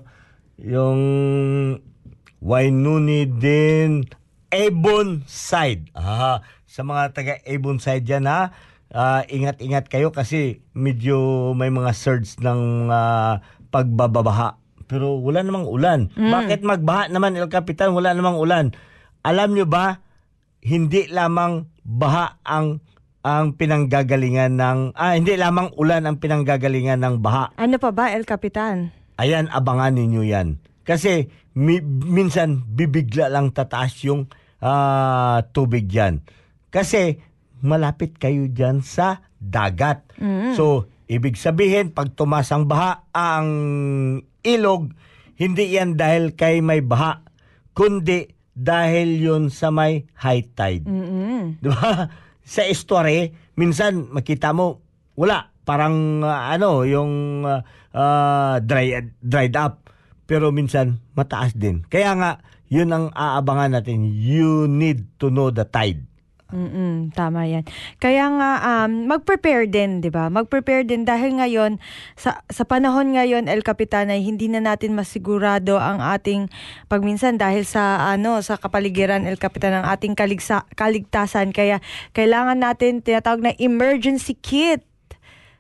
[0.61, 1.01] yung
[2.45, 4.05] Wainuni din,
[4.53, 5.89] Avon Side.
[5.97, 8.53] Ah, sa mga taga Avon Side dyan ha,
[8.93, 13.41] ah, ingat-ingat kayo kasi medyo may mga surge ng ah,
[13.73, 14.61] pagbababaha.
[14.85, 16.13] Pero wala namang ulan.
[16.17, 17.93] Bakit magbaha naman, El Capitan?
[17.93, 18.73] Wala namang ulan.
[19.21, 20.01] Alam nyo ba,
[20.65, 22.85] hindi lamang baha ang
[23.25, 27.51] ang pinanggagalingan ng ah hindi lamang ulan ang pinanggagalingan ng baha.
[27.57, 28.93] Ano pa ba, El Capitan?
[29.17, 30.61] Ayan abangan ninyo 'yan.
[30.85, 31.27] Kasi
[31.57, 34.29] mi- minsan bibigla lang tataas yung
[34.61, 36.21] ah, tubig diyan.
[36.69, 37.19] Kasi
[37.59, 40.05] malapit kayo diyan sa dagat.
[40.55, 43.49] So ibig sabihin pag tumas ang baha ang
[44.45, 44.93] ilog
[45.39, 47.25] hindi yan dahil kay may baha
[47.73, 50.84] kundi dahil yun sa may high tide.
[50.84, 51.64] Mm-mm.
[51.64, 52.12] Di ba?
[52.43, 54.84] Sa estuary, minsan makita mo,
[55.16, 55.47] wala.
[55.64, 57.64] Parang ah, ano, yung ah,
[57.95, 59.88] ah, dry, dried up.
[60.28, 61.88] Pero minsan, mataas din.
[61.88, 62.32] Kaya nga,
[62.70, 64.05] yun ang aabangan natin.
[64.12, 66.09] You need to know the tide.
[66.50, 67.62] Mm-mm, tama yan.
[68.02, 70.34] Kaya nga, um, mag-prepare din, di ba?
[70.34, 71.78] Mag-prepare din dahil ngayon,
[72.18, 76.50] sa, sa panahon ngayon, El Capitan, ay hindi na natin masigurado ang ating
[76.89, 81.54] pagminsan dahil sa ano sa kapaligiran El Capitan ang ating kaligsa, kaligtasan.
[81.54, 81.86] Kaya
[82.18, 84.82] kailangan natin tinatawag na emergency kit.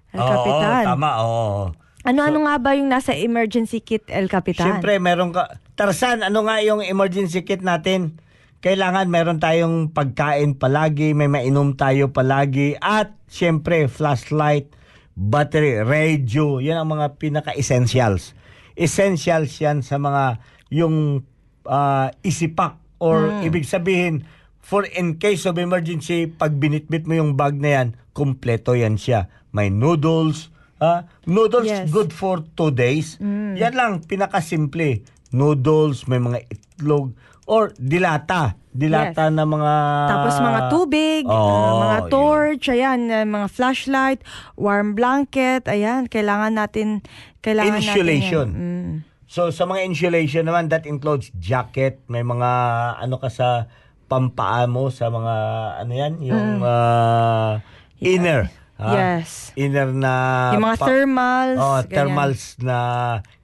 [0.09, 0.83] El Capitan.
[0.89, 1.09] Oo, tama.
[1.21, 1.61] Oo.
[2.01, 4.81] Ano-ano nga ba yung nasa emergency kit, El Capitan?
[4.81, 5.61] Siyempre, meron ka...
[5.77, 8.17] Tarsan, ano nga yung emergency kit natin?
[8.59, 14.67] Kailangan meron tayong pagkain palagi, may mainom tayo palagi, at siyempre, flashlight,
[15.15, 18.35] battery, radio, yan ang mga pinaka-essentials.
[18.75, 20.43] Essentials yan sa mga
[20.75, 21.23] yung
[21.63, 24.27] ah, isipak or ibig sabihin,
[24.59, 29.31] for in case of emergency, pag binitbit mo yung bag na yan, kumpleto yan siya.
[29.55, 31.87] May noodles, ah, noodles Yes.
[31.95, 33.15] good for two days.
[33.55, 35.07] Yan lang, pinakasimple.
[35.31, 37.15] Noodles, may mga itlog,
[37.49, 38.53] or dilata.
[38.69, 39.33] Dilata Yes.
[39.33, 39.73] na mga...
[40.05, 42.09] Tapos mga tubig, Oo, uh, mga yun.
[42.13, 44.21] torch, ayan, uh, mga flashlight,
[44.53, 47.01] warm blanket, ayan, kailangan natin,
[47.41, 48.47] kailangan Insulation.
[48.53, 48.77] natin yan.
[48.77, 48.93] Mm.
[49.25, 52.49] So sa mga insulation naman, that includes jacket, may mga
[52.97, 53.65] ano ka sa
[54.05, 55.35] pampaa mo, sa mga
[55.81, 57.61] ano yan, yung ah,
[58.01, 58.49] inner.
[58.77, 58.89] ha?
[58.89, 59.53] Yes.
[59.53, 60.13] Inner na...
[60.55, 61.89] Yung mga thermals, Oh, ganyan.
[61.93, 62.77] thermals na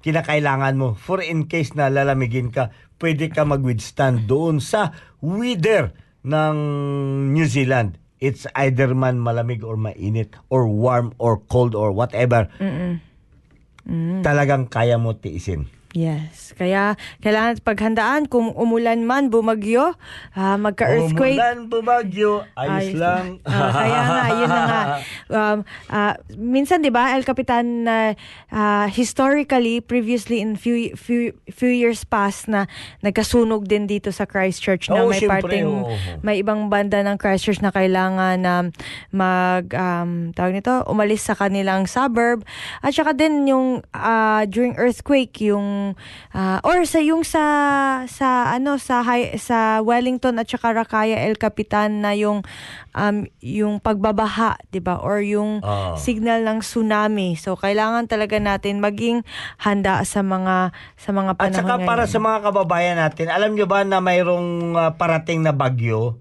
[0.02, 0.94] kinakailangan mo.
[0.96, 5.92] For in case na lalamigin ka, pwede ka mag-withstand doon sa weather
[6.26, 6.56] ng
[7.32, 8.00] New Zealand.
[8.24, 12.48] It's either man malamig or mainit or warm or cold or whatever.
[14.26, 15.70] Talagang kaya mo tiisin.
[15.96, 16.52] Yes.
[16.60, 19.96] Kaya kailangan paghandaan kung umulan man, bumagyo,
[20.36, 21.40] ah, magka-earthquake.
[21.40, 23.40] Umulan, bumagyo, ayos, lang.
[23.48, 24.84] Ah, kaya nga, yun na nga.
[25.32, 28.12] Um, ah, minsan, di ba, El Capitan, na
[28.52, 32.68] ah, historically, previously in few, few, few years past na
[33.00, 35.96] nagkasunog din dito sa Christchurch na Oo, may syempre, parting, oo.
[36.20, 38.68] may ibang banda ng Christchurch na kailangan na
[39.16, 42.44] mag, um, tawag nito, umalis sa kanilang suburb.
[42.84, 45.85] At saka din yung ah, during earthquake, yung
[46.34, 47.44] ah, or sa yung sa
[48.10, 52.42] sa ano sa high, sa Wellington at saka Rakaya El Capitan na yung
[52.98, 55.04] um, yung pagbabaha, 'di ba?
[55.06, 55.94] Or yung Oo.
[56.00, 57.38] signal ng tsunami.
[57.38, 59.22] So kailangan talaga natin maging
[59.62, 61.90] handa sa mga sa mga At panahon saka ngayon.
[61.92, 66.18] para sa mga kababayan natin, alam nyo ba na mayroong ah, parating na bagyo?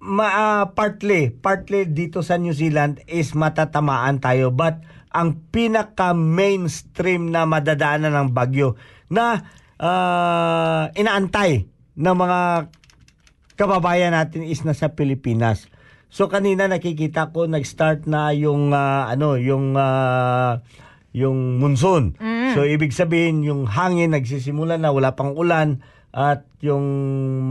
[0.00, 4.80] Ma, ah, partly, partly dito sa New Zealand is matatamaan tayo but
[5.12, 8.80] ang pinaka mainstream na madadaanan ng bagyo
[9.12, 9.44] na
[9.76, 11.68] ah, inaantay
[12.00, 12.72] ng mga
[13.60, 15.68] kababayan natin is nasa Pilipinas.
[16.08, 20.64] So kanina nakikita ko nag-start na yung ah, ano, yung ah,
[21.12, 22.16] yung monsoon.
[22.56, 26.84] So ibig sabihin yung hangin nagsisimula na wala pang ulan at yung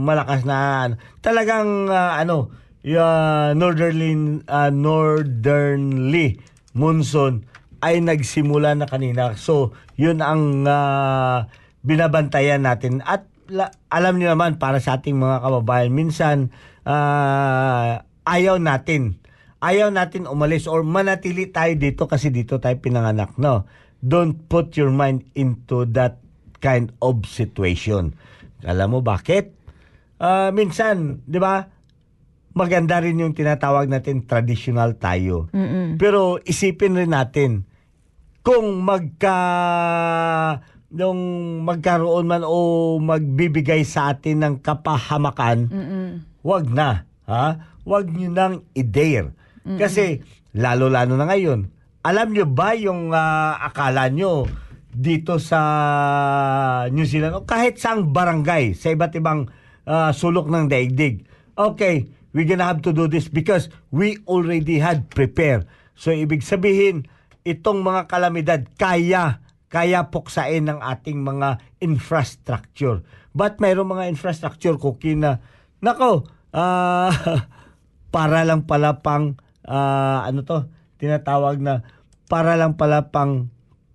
[0.04, 0.94] malakas na ano,
[1.24, 2.52] talagang ah, ano,
[2.84, 6.40] yung northerly ah, northernly
[6.72, 7.44] monsoon
[7.80, 9.36] ay nagsimula na kanina.
[9.36, 11.48] So yun ang ah,
[11.84, 16.52] binabantayan natin at la- alam niyo naman para sa ating mga kababayan minsan
[16.84, 19.20] ah, ayaw natin
[19.60, 23.68] ayaw natin umalis or manatili tayo dito kasi dito tayo pinanganak, no?
[24.00, 26.16] Don't put your mind into that
[26.64, 28.16] kind of situation.
[28.64, 29.56] Alam mo bakit?
[30.20, 31.68] Ah, minsan, 'di ba?
[32.50, 35.46] Maganda rin yung tinatawag natin traditional tayo.
[35.96, 37.62] Pero isipin rin natin
[38.42, 39.38] kung magka
[40.90, 41.20] nung
[41.62, 45.70] magkaroon man o magbibigay sa atin ng kapahamakan,
[46.42, 47.62] wag na, ha?
[47.86, 49.30] Wag niyo nang i-dare.
[49.78, 50.18] Kasi
[50.50, 51.70] lalo-lalo na ngayon,
[52.02, 54.50] alam niyo ba yung ah, akala niyo
[54.90, 55.60] dito sa
[56.90, 59.46] New Zealand o kahit saang barangay sa iba't ibang
[59.86, 61.26] ah, sulok ng daigdig.
[61.54, 65.66] Okay, we're gonna have to do this because we already had prepared.
[65.94, 67.06] So ibig sabihin,
[67.46, 73.06] itong mga kalamidad kaya kaya puksain ng ating mga infrastructure.
[73.30, 75.38] But mayroong mga infrastructure ko kina
[75.78, 77.14] nako, ah
[78.14, 80.66] para lang pala pang ah, ano to,
[80.98, 81.86] tinatawag na
[82.26, 83.50] para lang pala pang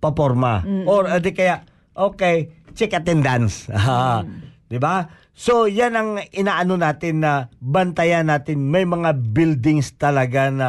[0.06, 0.62] paporma.
[0.86, 3.66] Or adi kaya okay, check attendance.
[3.74, 4.22] Ah,
[4.70, 5.06] 'Di ba?
[5.36, 10.68] So yan ang inaano natin na bantayan natin may mga buildings talaga na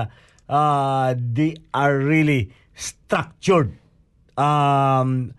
[0.50, 3.74] ah, they are really structured
[4.38, 5.34] um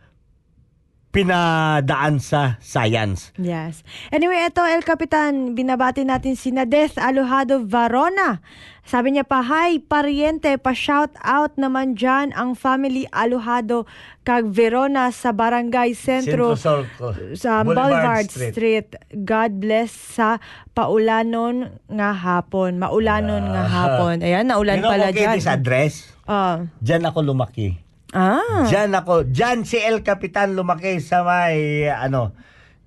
[1.08, 3.32] pinadaan sa science.
[3.34, 3.80] Yes.
[4.12, 8.44] Anyway, ito El Capitan, binabati natin si Nadeth Alojado Varona.
[8.84, 13.84] Sabi niya pa, Hi, pariente, pa-shout out naman dyan ang family Alojado
[14.24, 18.52] kag Verona sa Barangay Centro, Centro sa Boulevard Boulevard, Street.
[18.52, 18.88] Street.
[19.24, 20.40] God bless sa
[20.72, 22.76] paulanon nga hapon.
[22.76, 24.20] Maulanon nga hapon.
[24.20, 25.36] Ayan, naulan You know, pala okay dyan.
[25.36, 25.92] this address?
[26.24, 26.64] Ah.
[26.80, 27.87] Diyan ako lumaki.
[28.14, 28.64] Ah.
[28.68, 32.32] Diyan ako, diyan si El Capitan lumaki sa may ano,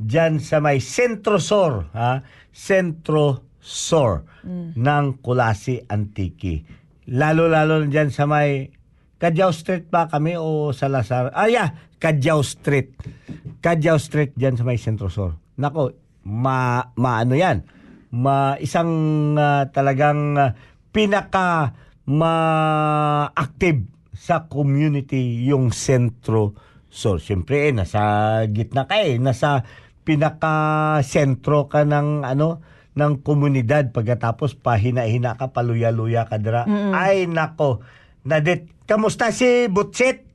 [0.02, 2.26] diyan sa may Centro Sur, ha?
[2.50, 4.26] Centro Sur
[4.74, 6.66] ng Kulasi Antique.
[7.14, 8.74] Lalo-lalo diyan sa may
[9.22, 11.30] Kadyao Street ba kami o Salazar?
[11.38, 11.70] Ah, yeah,
[12.02, 12.98] Kadyao Street.
[13.62, 15.38] Kadyao Street diyan sa may Centro Sur.
[15.62, 15.94] Nako,
[16.26, 17.62] ma maano 'yan?
[18.18, 18.90] Ma isang
[19.38, 20.58] ah, talagang ah,
[20.90, 21.78] pinaka
[22.10, 26.54] ma-active sa community yung Centro
[26.94, 27.18] Sur.
[27.18, 29.18] Siyempre, eh, nasa gitna ka eh.
[29.18, 29.66] Nasa
[30.06, 32.62] pinaka-sentro ka ng ano
[32.92, 36.68] ng komunidad pagkatapos pahina-hina ka paluya-luya ka dira.
[36.94, 37.82] Ay nako.
[38.28, 40.28] Nadit, kamusta si Butsit?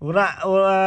[0.00, 0.78] Ura, ura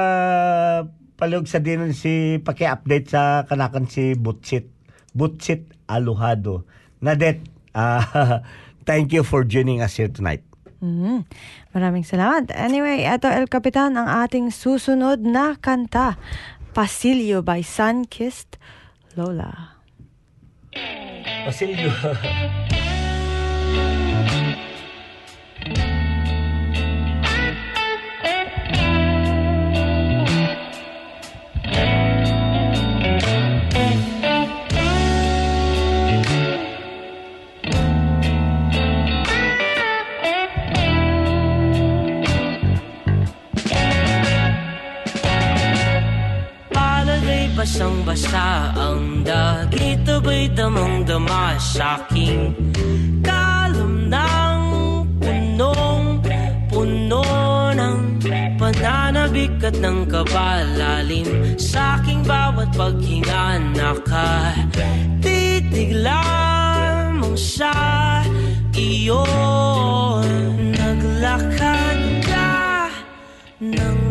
[1.15, 4.67] palug sa din si paki-update sa kanakan si Butsit.
[5.13, 6.65] Butsit Alojado.
[6.99, 7.45] Nadet,
[7.77, 8.41] ah,
[8.89, 10.52] thank you for joining us here tonight.
[10.84, 11.23] Mhm.
[11.71, 12.51] Maraming salamat.
[12.51, 16.19] Anyway, ito El Capitan ang ating susunod na kanta.
[16.75, 18.59] Pasilyo by Sun-Kissed
[19.15, 19.79] Lola.
[21.47, 21.88] Basilio.
[47.64, 52.51] basang-basa ang dagit Abay damang-dama sa'king
[53.24, 54.59] kalam ng
[55.16, 56.20] punong
[56.68, 57.24] Puno
[57.72, 58.20] ng
[58.59, 65.24] pananabik at ng kabalalim Sa'king bawat paghinga Nakatitig
[66.03, 67.72] lamang sa
[68.76, 69.24] iyo
[70.76, 72.91] Naglakad ka
[73.64, 74.02] ng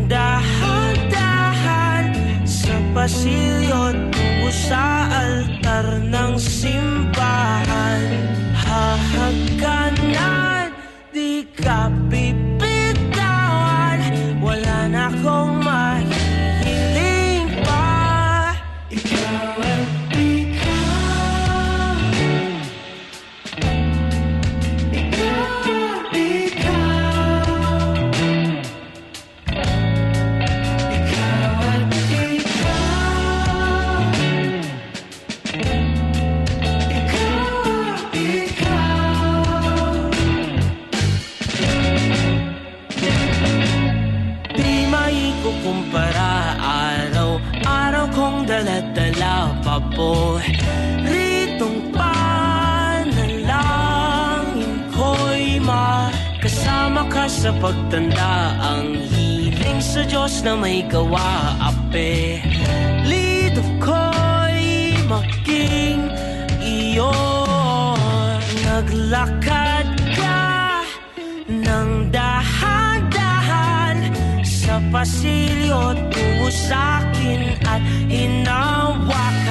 [2.93, 8.05] sa pasilyo tungo sa altar ng simbahan.
[8.53, 9.97] Hahagkanan
[11.09, 11.88] di ka
[60.33, 62.41] Diyos na may gawa ape.
[63.05, 66.09] Lido ko'y maging
[66.64, 67.12] iyo
[68.64, 70.80] Naglakad ka
[71.53, 74.09] ng dahan-dahan
[74.41, 79.41] Sa pasilyo tungo sa'kin at inawakan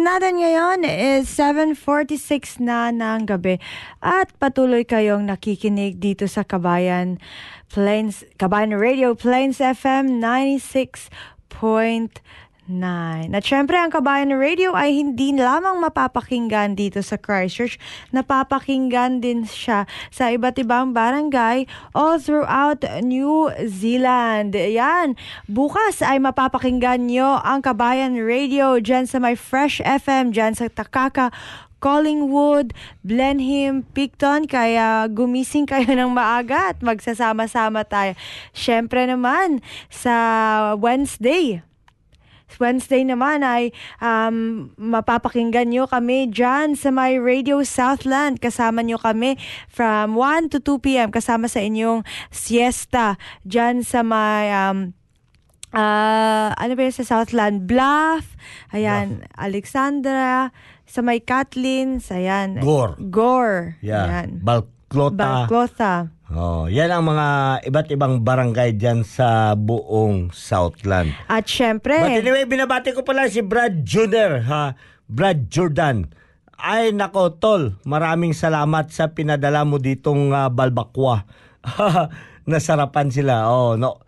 [0.00, 3.60] natin ngayon is 7.46 na ng gabi.
[4.00, 7.20] At patuloy kayong nakikinig dito sa Kabayan
[7.68, 11.12] Plains, Kabayan Radio Plains FM 96.9.
[12.70, 17.82] At syempre, ang Kabayan Radio ay hindi lamang mapapakinggan dito sa Christchurch,
[18.14, 21.66] napapakinggan din siya sa iba't ibang barangay
[21.98, 24.54] all throughout New Zealand.
[24.54, 25.18] Yan,
[25.50, 31.34] bukas ay mapapakinggan nyo ang Kabayan Radio dyan sa may Fresh FM, dyan sa Takaka,
[31.82, 32.70] Collingwood,
[33.02, 34.46] Blenheim, Picton.
[34.46, 38.14] Kaya gumising kayo ng maaga at magsasama-sama tayo.
[38.54, 40.14] Syempre naman, sa
[40.76, 41.64] Wednesday,
[42.58, 43.70] Wednesday naman ay
[44.02, 48.42] um, mapapakinggan nyo kami dyan sa my Radio Southland.
[48.42, 49.38] Kasama nyo kami
[49.70, 51.08] from 1 to 2 p.m.
[51.14, 54.42] Kasama sa inyong siesta dyan sa my...
[54.50, 54.78] Um,
[55.70, 57.70] ah, ano ba yun sa Southland?
[57.70, 58.34] Bluff.
[58.74, 60.50] Ayan, Alexandra.
[60.90, 62.02] Sa may Kathleen.
[62.10, 62.58] Ayan.
[62.58, 62.98] Gore.
[62.98, 63.78] Gore.
[63.78, 64.10] Yeah.
[64.10, 64.42] Ayan.
[64.42, 65.46] Balclota.
[65.46, 66.10] Balclotha.
[66.30, 67.26] Oh, yan ang mga
[67.66, 71.10] iba't ibang barangay diyan sa buong Southland.
[71.26, 74.46] At syempre, But anyway, binabati ko pala si Brad Jr.
[74.46, 74.78] ha.
[75.10, 76.06] Brad Jordan.
[76.54, 81.26] Ay nako tol, maraming salamat sa pinadala mo ditong ah, balbakwa.
[82.50, 83.50] Nasarapan sila.
[83.50, 83.98] Oh, no.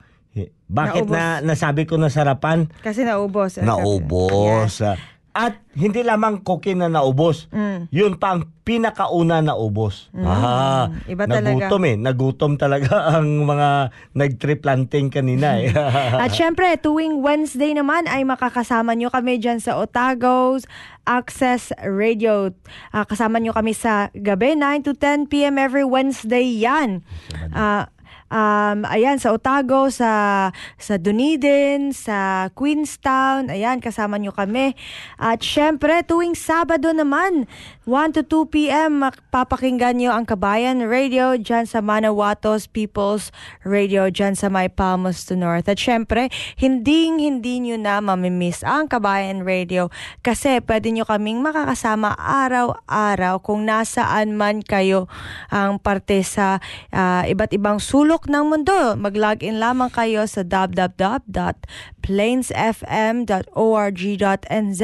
[0.72, 1.12] Bakit Naubos.
[1.12, 2.64] na nasabi ko nasarapan?
[2.80, 3.60] kasi naubos.
[3.60, 4.80] Naubos.
[4.80, 4.96] ah.
[5.32, 7.48] At hindi lamang koke na naubos.
[7.48, 7.88] Mm.
[7.88, 10.12] Yun pa ang pinakauna na ubos.
[10.14, 11.50] Ah, Iba talaga.
[11.50, 11.96] nagutom eh.
[11.98, 15.72] Nagutom talaga ang mga nag-trip planting kanina eh.
[16.22, 20.68] At syempre, tuwing Wednesday naman ay makakasama nyo kami dyan sa Otago's
[21.02, 22.54] Access Radio.
[22.94, 25.58] Ah, kasama nyo kami sa gabi, 9 to 10 p.m.
[25.58, 27.02] every Wednesday yan.
[27.50, 27.90] Ah,
[28.32, 30.48] um, ayan, sa Otago, sa,
[30.80, 34.72] sa Dunedin, sa Queenstown, ayan, kasama nyo kami.
[35.20, 37.44] At syempre, tuwing Sabado naman,
[37.82, 39.02] 1 to 2 p.m.
[39.34, 43.34] papakinggan nyo ang Kabayan Radio dyan sa Manawatos People's
[43.66, 45.66] Radio dyan sa May Palmos to North.
[45.66, 49.90] At syempre, hindi hindi nyo na mamimiss ang Kabayan Radio
[50.22, 55.10] kasi pwede nyo kaming makakasama araw-araw kung nasaan man kayo
[55.50, 56.62] ang parte sa
[56.94, 58.94] ah, iba't ibang sulok ng mundo.
[58.94, 60.46] Mag-login lamang kayo sa
[62.02, 64.82] www.plainsfm.org.nz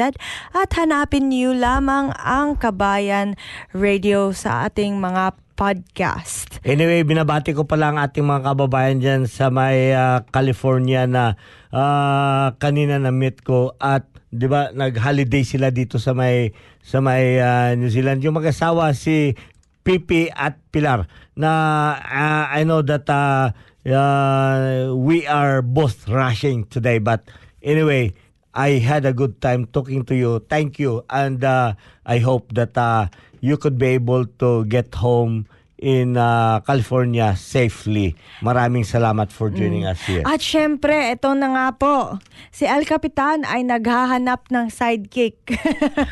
[0.55, 3.35] at hanapin niyo lamang ang Kabayan
[3.75, 6.63] Radio sa ating mga podcast.
[6.63, 11.35] Anyway, binabati ko pala ang ating mga kababayan dyan sa may ah, California na
[11.75, 17.43] ah, kanina na meet ko at 'di ba nag-holiday sila dito sa may sa may
[17.43, 19.35] ah, New Zealand yung mag-asawa si
[19.83, 21.51] Pipi at Pilar na
[21.99, 23.51] ah, I know that ah,
[23.87, 27.23] ah, we are both rushing today but
[27.61, 28.13] anyway
[28.53, 30.39] I had a good time talking to you.
[30.49, 31.05] Thank you.
[31.09, 31.75] And uh,
[32.05, 33.07] I hope that uh,
[33.41, 35.47] you could be able to get home
[35.79, 38.13] in uh, California safely.
[38.43, 40.23] Maraming salamat for joining us here.
[40.27, 42.19] At syempre, ito na nga po.
[42.51, 45.39] Si El Capitan ay naghahanap ng sidekick.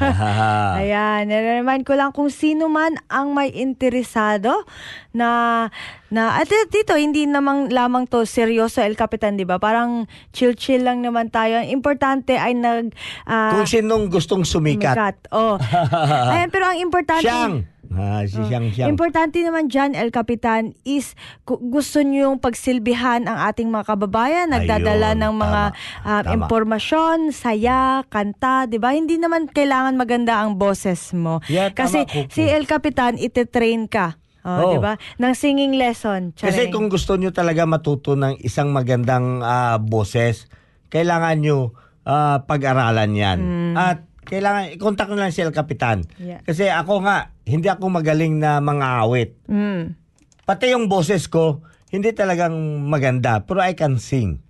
[0.79, 4.63] Ayan, nare-remind ko lang kung sino man ang may interesado
[5.11, 5.67] na
[6.07, 9.59] na at dito hindi namang lamang to seryoso El Capitan, 'di ba?
[9.59, 11.59] Parang chill-chill lang naman tayo.
[11.59, 12.95] Ang importante ay nag
[13.27, 14.95] ah, Kung sinong gustong sumikat.
[14.95, 15.15] sumikat.
[15.35, 15.59] Oh.
[16.31, 17.67] Ayan, pero ang importante Siyang!
[17.89, 18.89] Ah, si Siyang Siyang.
[18.89, 21.15] Importante naman dyan, El Capitan, is
[21.45, 26.31] gusto nyo yung pagsilbihan ang ating mga kababayan, nagdadala Ayun, ng mga tama, um, tama.
[26.35, 28.91] impormasyon, saya, kanta, di ba?
[28.91, 31.39] Hindi naman kailangan maganda ang boses mo.
[31.45, 32.27] Yeah, tama, Kasi Kuko.
[32.29, 34.19] si El Capitan, ititrain ka.
[34.41, 34.71] Oh, Oh.
[34.71, 34.95] 'di ba?
[35.19, 36.31] Ng singing lesson.
[36.31, 36.71] Kasi Charing.
[36.71, 40.47] kung gusto nyo talaga matuto ng isang magandang ah, boses,
[40.87, 43.39] kailangan nyo ah, pag-aralan yan.
[43.75, 46.03] At kailangan, i-contact nyo lang si El Capitan.
[46.19, 46.43] Yeah.
[46.43, 49.31] Kasi ako nga, hindi ako magaling na mga awit.
[49.47, 49.95] Mm.
[50.43, 52.55] Pati yung boses ko, hindi talagang
[52.87, 54.43] maganda, pero I can sing.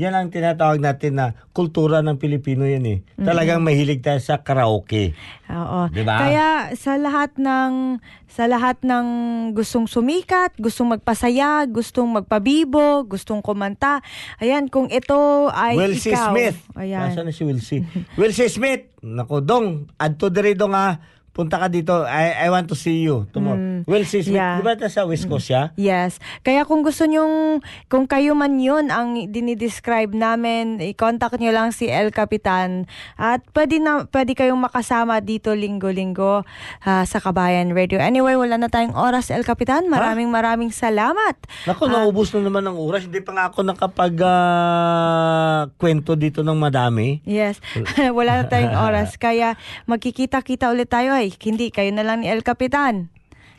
[0.00, 2.98] Yan ang tinatawag natin na kultura ng Pilipino yan eh.
[3.20, 5.12] Talagang mahilig tayo sa karaoke.
[5.52, 5.92] Oo.
[5.92, 6.16] Di ba?
[6.16, 9.06] Kaya sa lahat ng sa lahat ng
[9.52, 14.00] gustong sumikat, gustong magpasaya, gustong magpabibo, gustong kumanta,
[14.40, 16.32] ayan kung ito ay Wilsie ikaw.
[16.32, 16.58] Smith.
[16.72, 17.12] Ayan.
[17.12, 17.84] Nasaan na si Wilsie?
[18.16, 18.88] Wilsie Smith.
[19.04, 19.92] Nako, dong.
[20.00, 20.96] Adto diri dong ha.
[21.32, 22.04] Punta ka dito.
[22.04, 23.80] I, I want to see you tomorrow.
[23.88, 24.36] Wilsie Smith.
[24.36, 24.44] Mm.
[24.44, 24.56] Yeah.
[24.60, 25.72] Di ba ito sa West Coast siya?
[25.80, 26.20] Yes.
[26.44, 31.88] Kaya kung gusto nyong, kung kayo man yun ang dinidescribe namin, i-contact nyo lang si
[31.88, 32.84] El Capitan.
[33.16, 36.44] At pwede, na, pwede kayong makasama dito linggo-linggo
[36.84, 37.96] ah, sa Kabayan Radio.
[37.96, 39.88] Anyway, wala na tayong oras, El Capitan.
[39.88, 41.40] Maraming maraming salamat.
[41.64, 41.72] Ah.
[41.88, 43.08] naubos na naman ang oras.
[43.08, 47.24] Hindi pa nga ako nakapag ah, kwento dito ng madami.
[47.24, 47.56] Yes.
[48.18, 49.16] Wala na tayong oras.
[49.16, 49.56] Kaya
[49.88, 51.21] magkikita-kita ulit tayo.
[51.22, 51.70] Ay, hindi.
[51.70, 53.06] Kayo na lang ni El Capitan.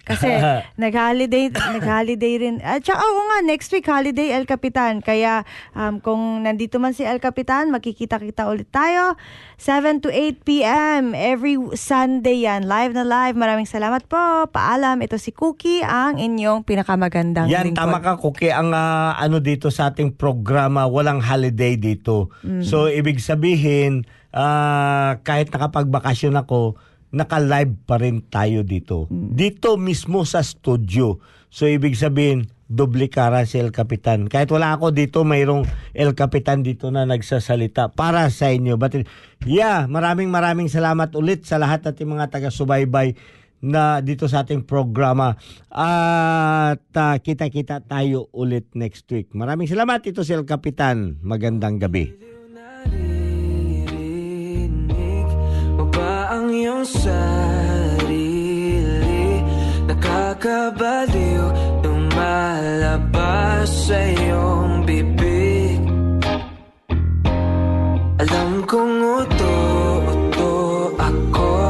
[0.03, 0.27] Kasi
[0.83, 2.55] nag-holiday, nag-holiday rin.
[2.59, 4.99] At saka, oo nga, next week holiday El Capitan.
[4.99, 9.15] Kaya um, kung nandito man si El Capitan, magkikita-kita ulit tayo.
[9.55, 11.15] 7 to 8 p.m.
[11.15, 12.67] every Sunday yan.
[12.67, 13.39] Live na live.
[13.39, 14.51] Maraming salamat po.
[14.51, 14.99] Paalam.
[14.99, 17.79] Ito si Cookie, ang inyong pinakamagandang Yan, lingkod.
[17.79, 18.51] tama ka, Kuki.
[18.51, 22.27] Ang ah, ano dito sa ating programa, walang holiday dito.
[22.43, 22.59] Mm.
[22.59, 24.03] So, ibig sabihin,
[24.35, 26.75] ah, kahit nakapagbakasyon ako,
[27.13, 29.05] naka-live pa rin tayo dito.
[29.13, 31.21] Dito mismo sa studio.
[31.53, 34.25] So, ibig sabihin, doble kara si El Capitan.
[34.25, 38.81] Kahit wala ako dito, mayroong El Capitan dito na nagsasalita para sa inyo.
[38.81, 39.05] But,
[39.45, 43.13] yeah, maraming maraming salamat ulit sa lahat nating mga taga-subaybay
[43.63, 45.37] na dito sa ating programa.
[45.71, 49.31] At ah, kita-kita tayo ulit next week.
[49.31, 50.03] Maraming salamat.
[50.03, 51.21] Ito si El Capitan.
[51.21, 52.32] Magandang gabi.
[56.53, 58.13] Iyong sarili?
[59.89, 61.45] Nakakabaliw
[61.83, 65.81] lumalabas sa iyong bibig
[68.23, 70.53] Alam kong uto-uto
[70.95, 71.62] ako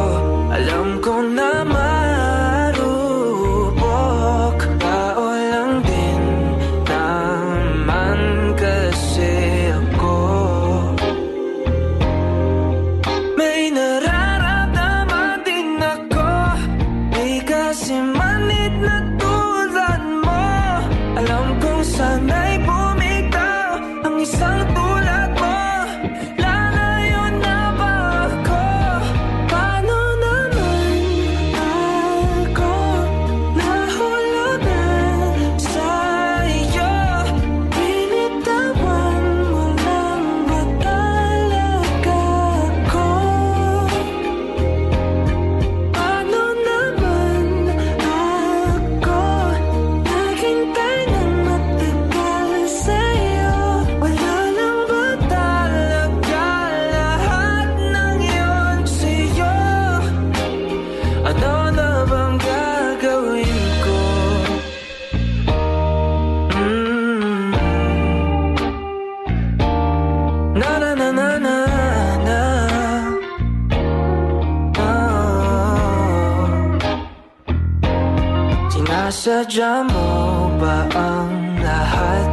[79.43, 80.07] Sinasadya mo
[80.55, 82.27] ba ang lahat?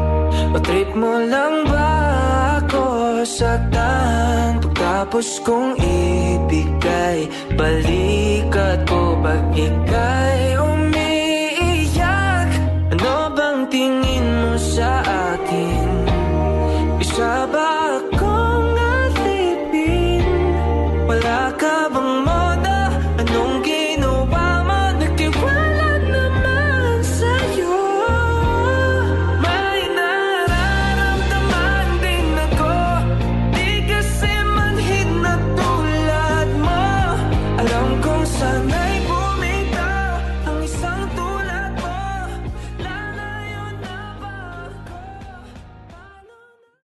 [0.54, 1.90] O trip mo lang ba
[2.62, 4.62] ako saktan?
[4.62, 5.69] Pagkapos kong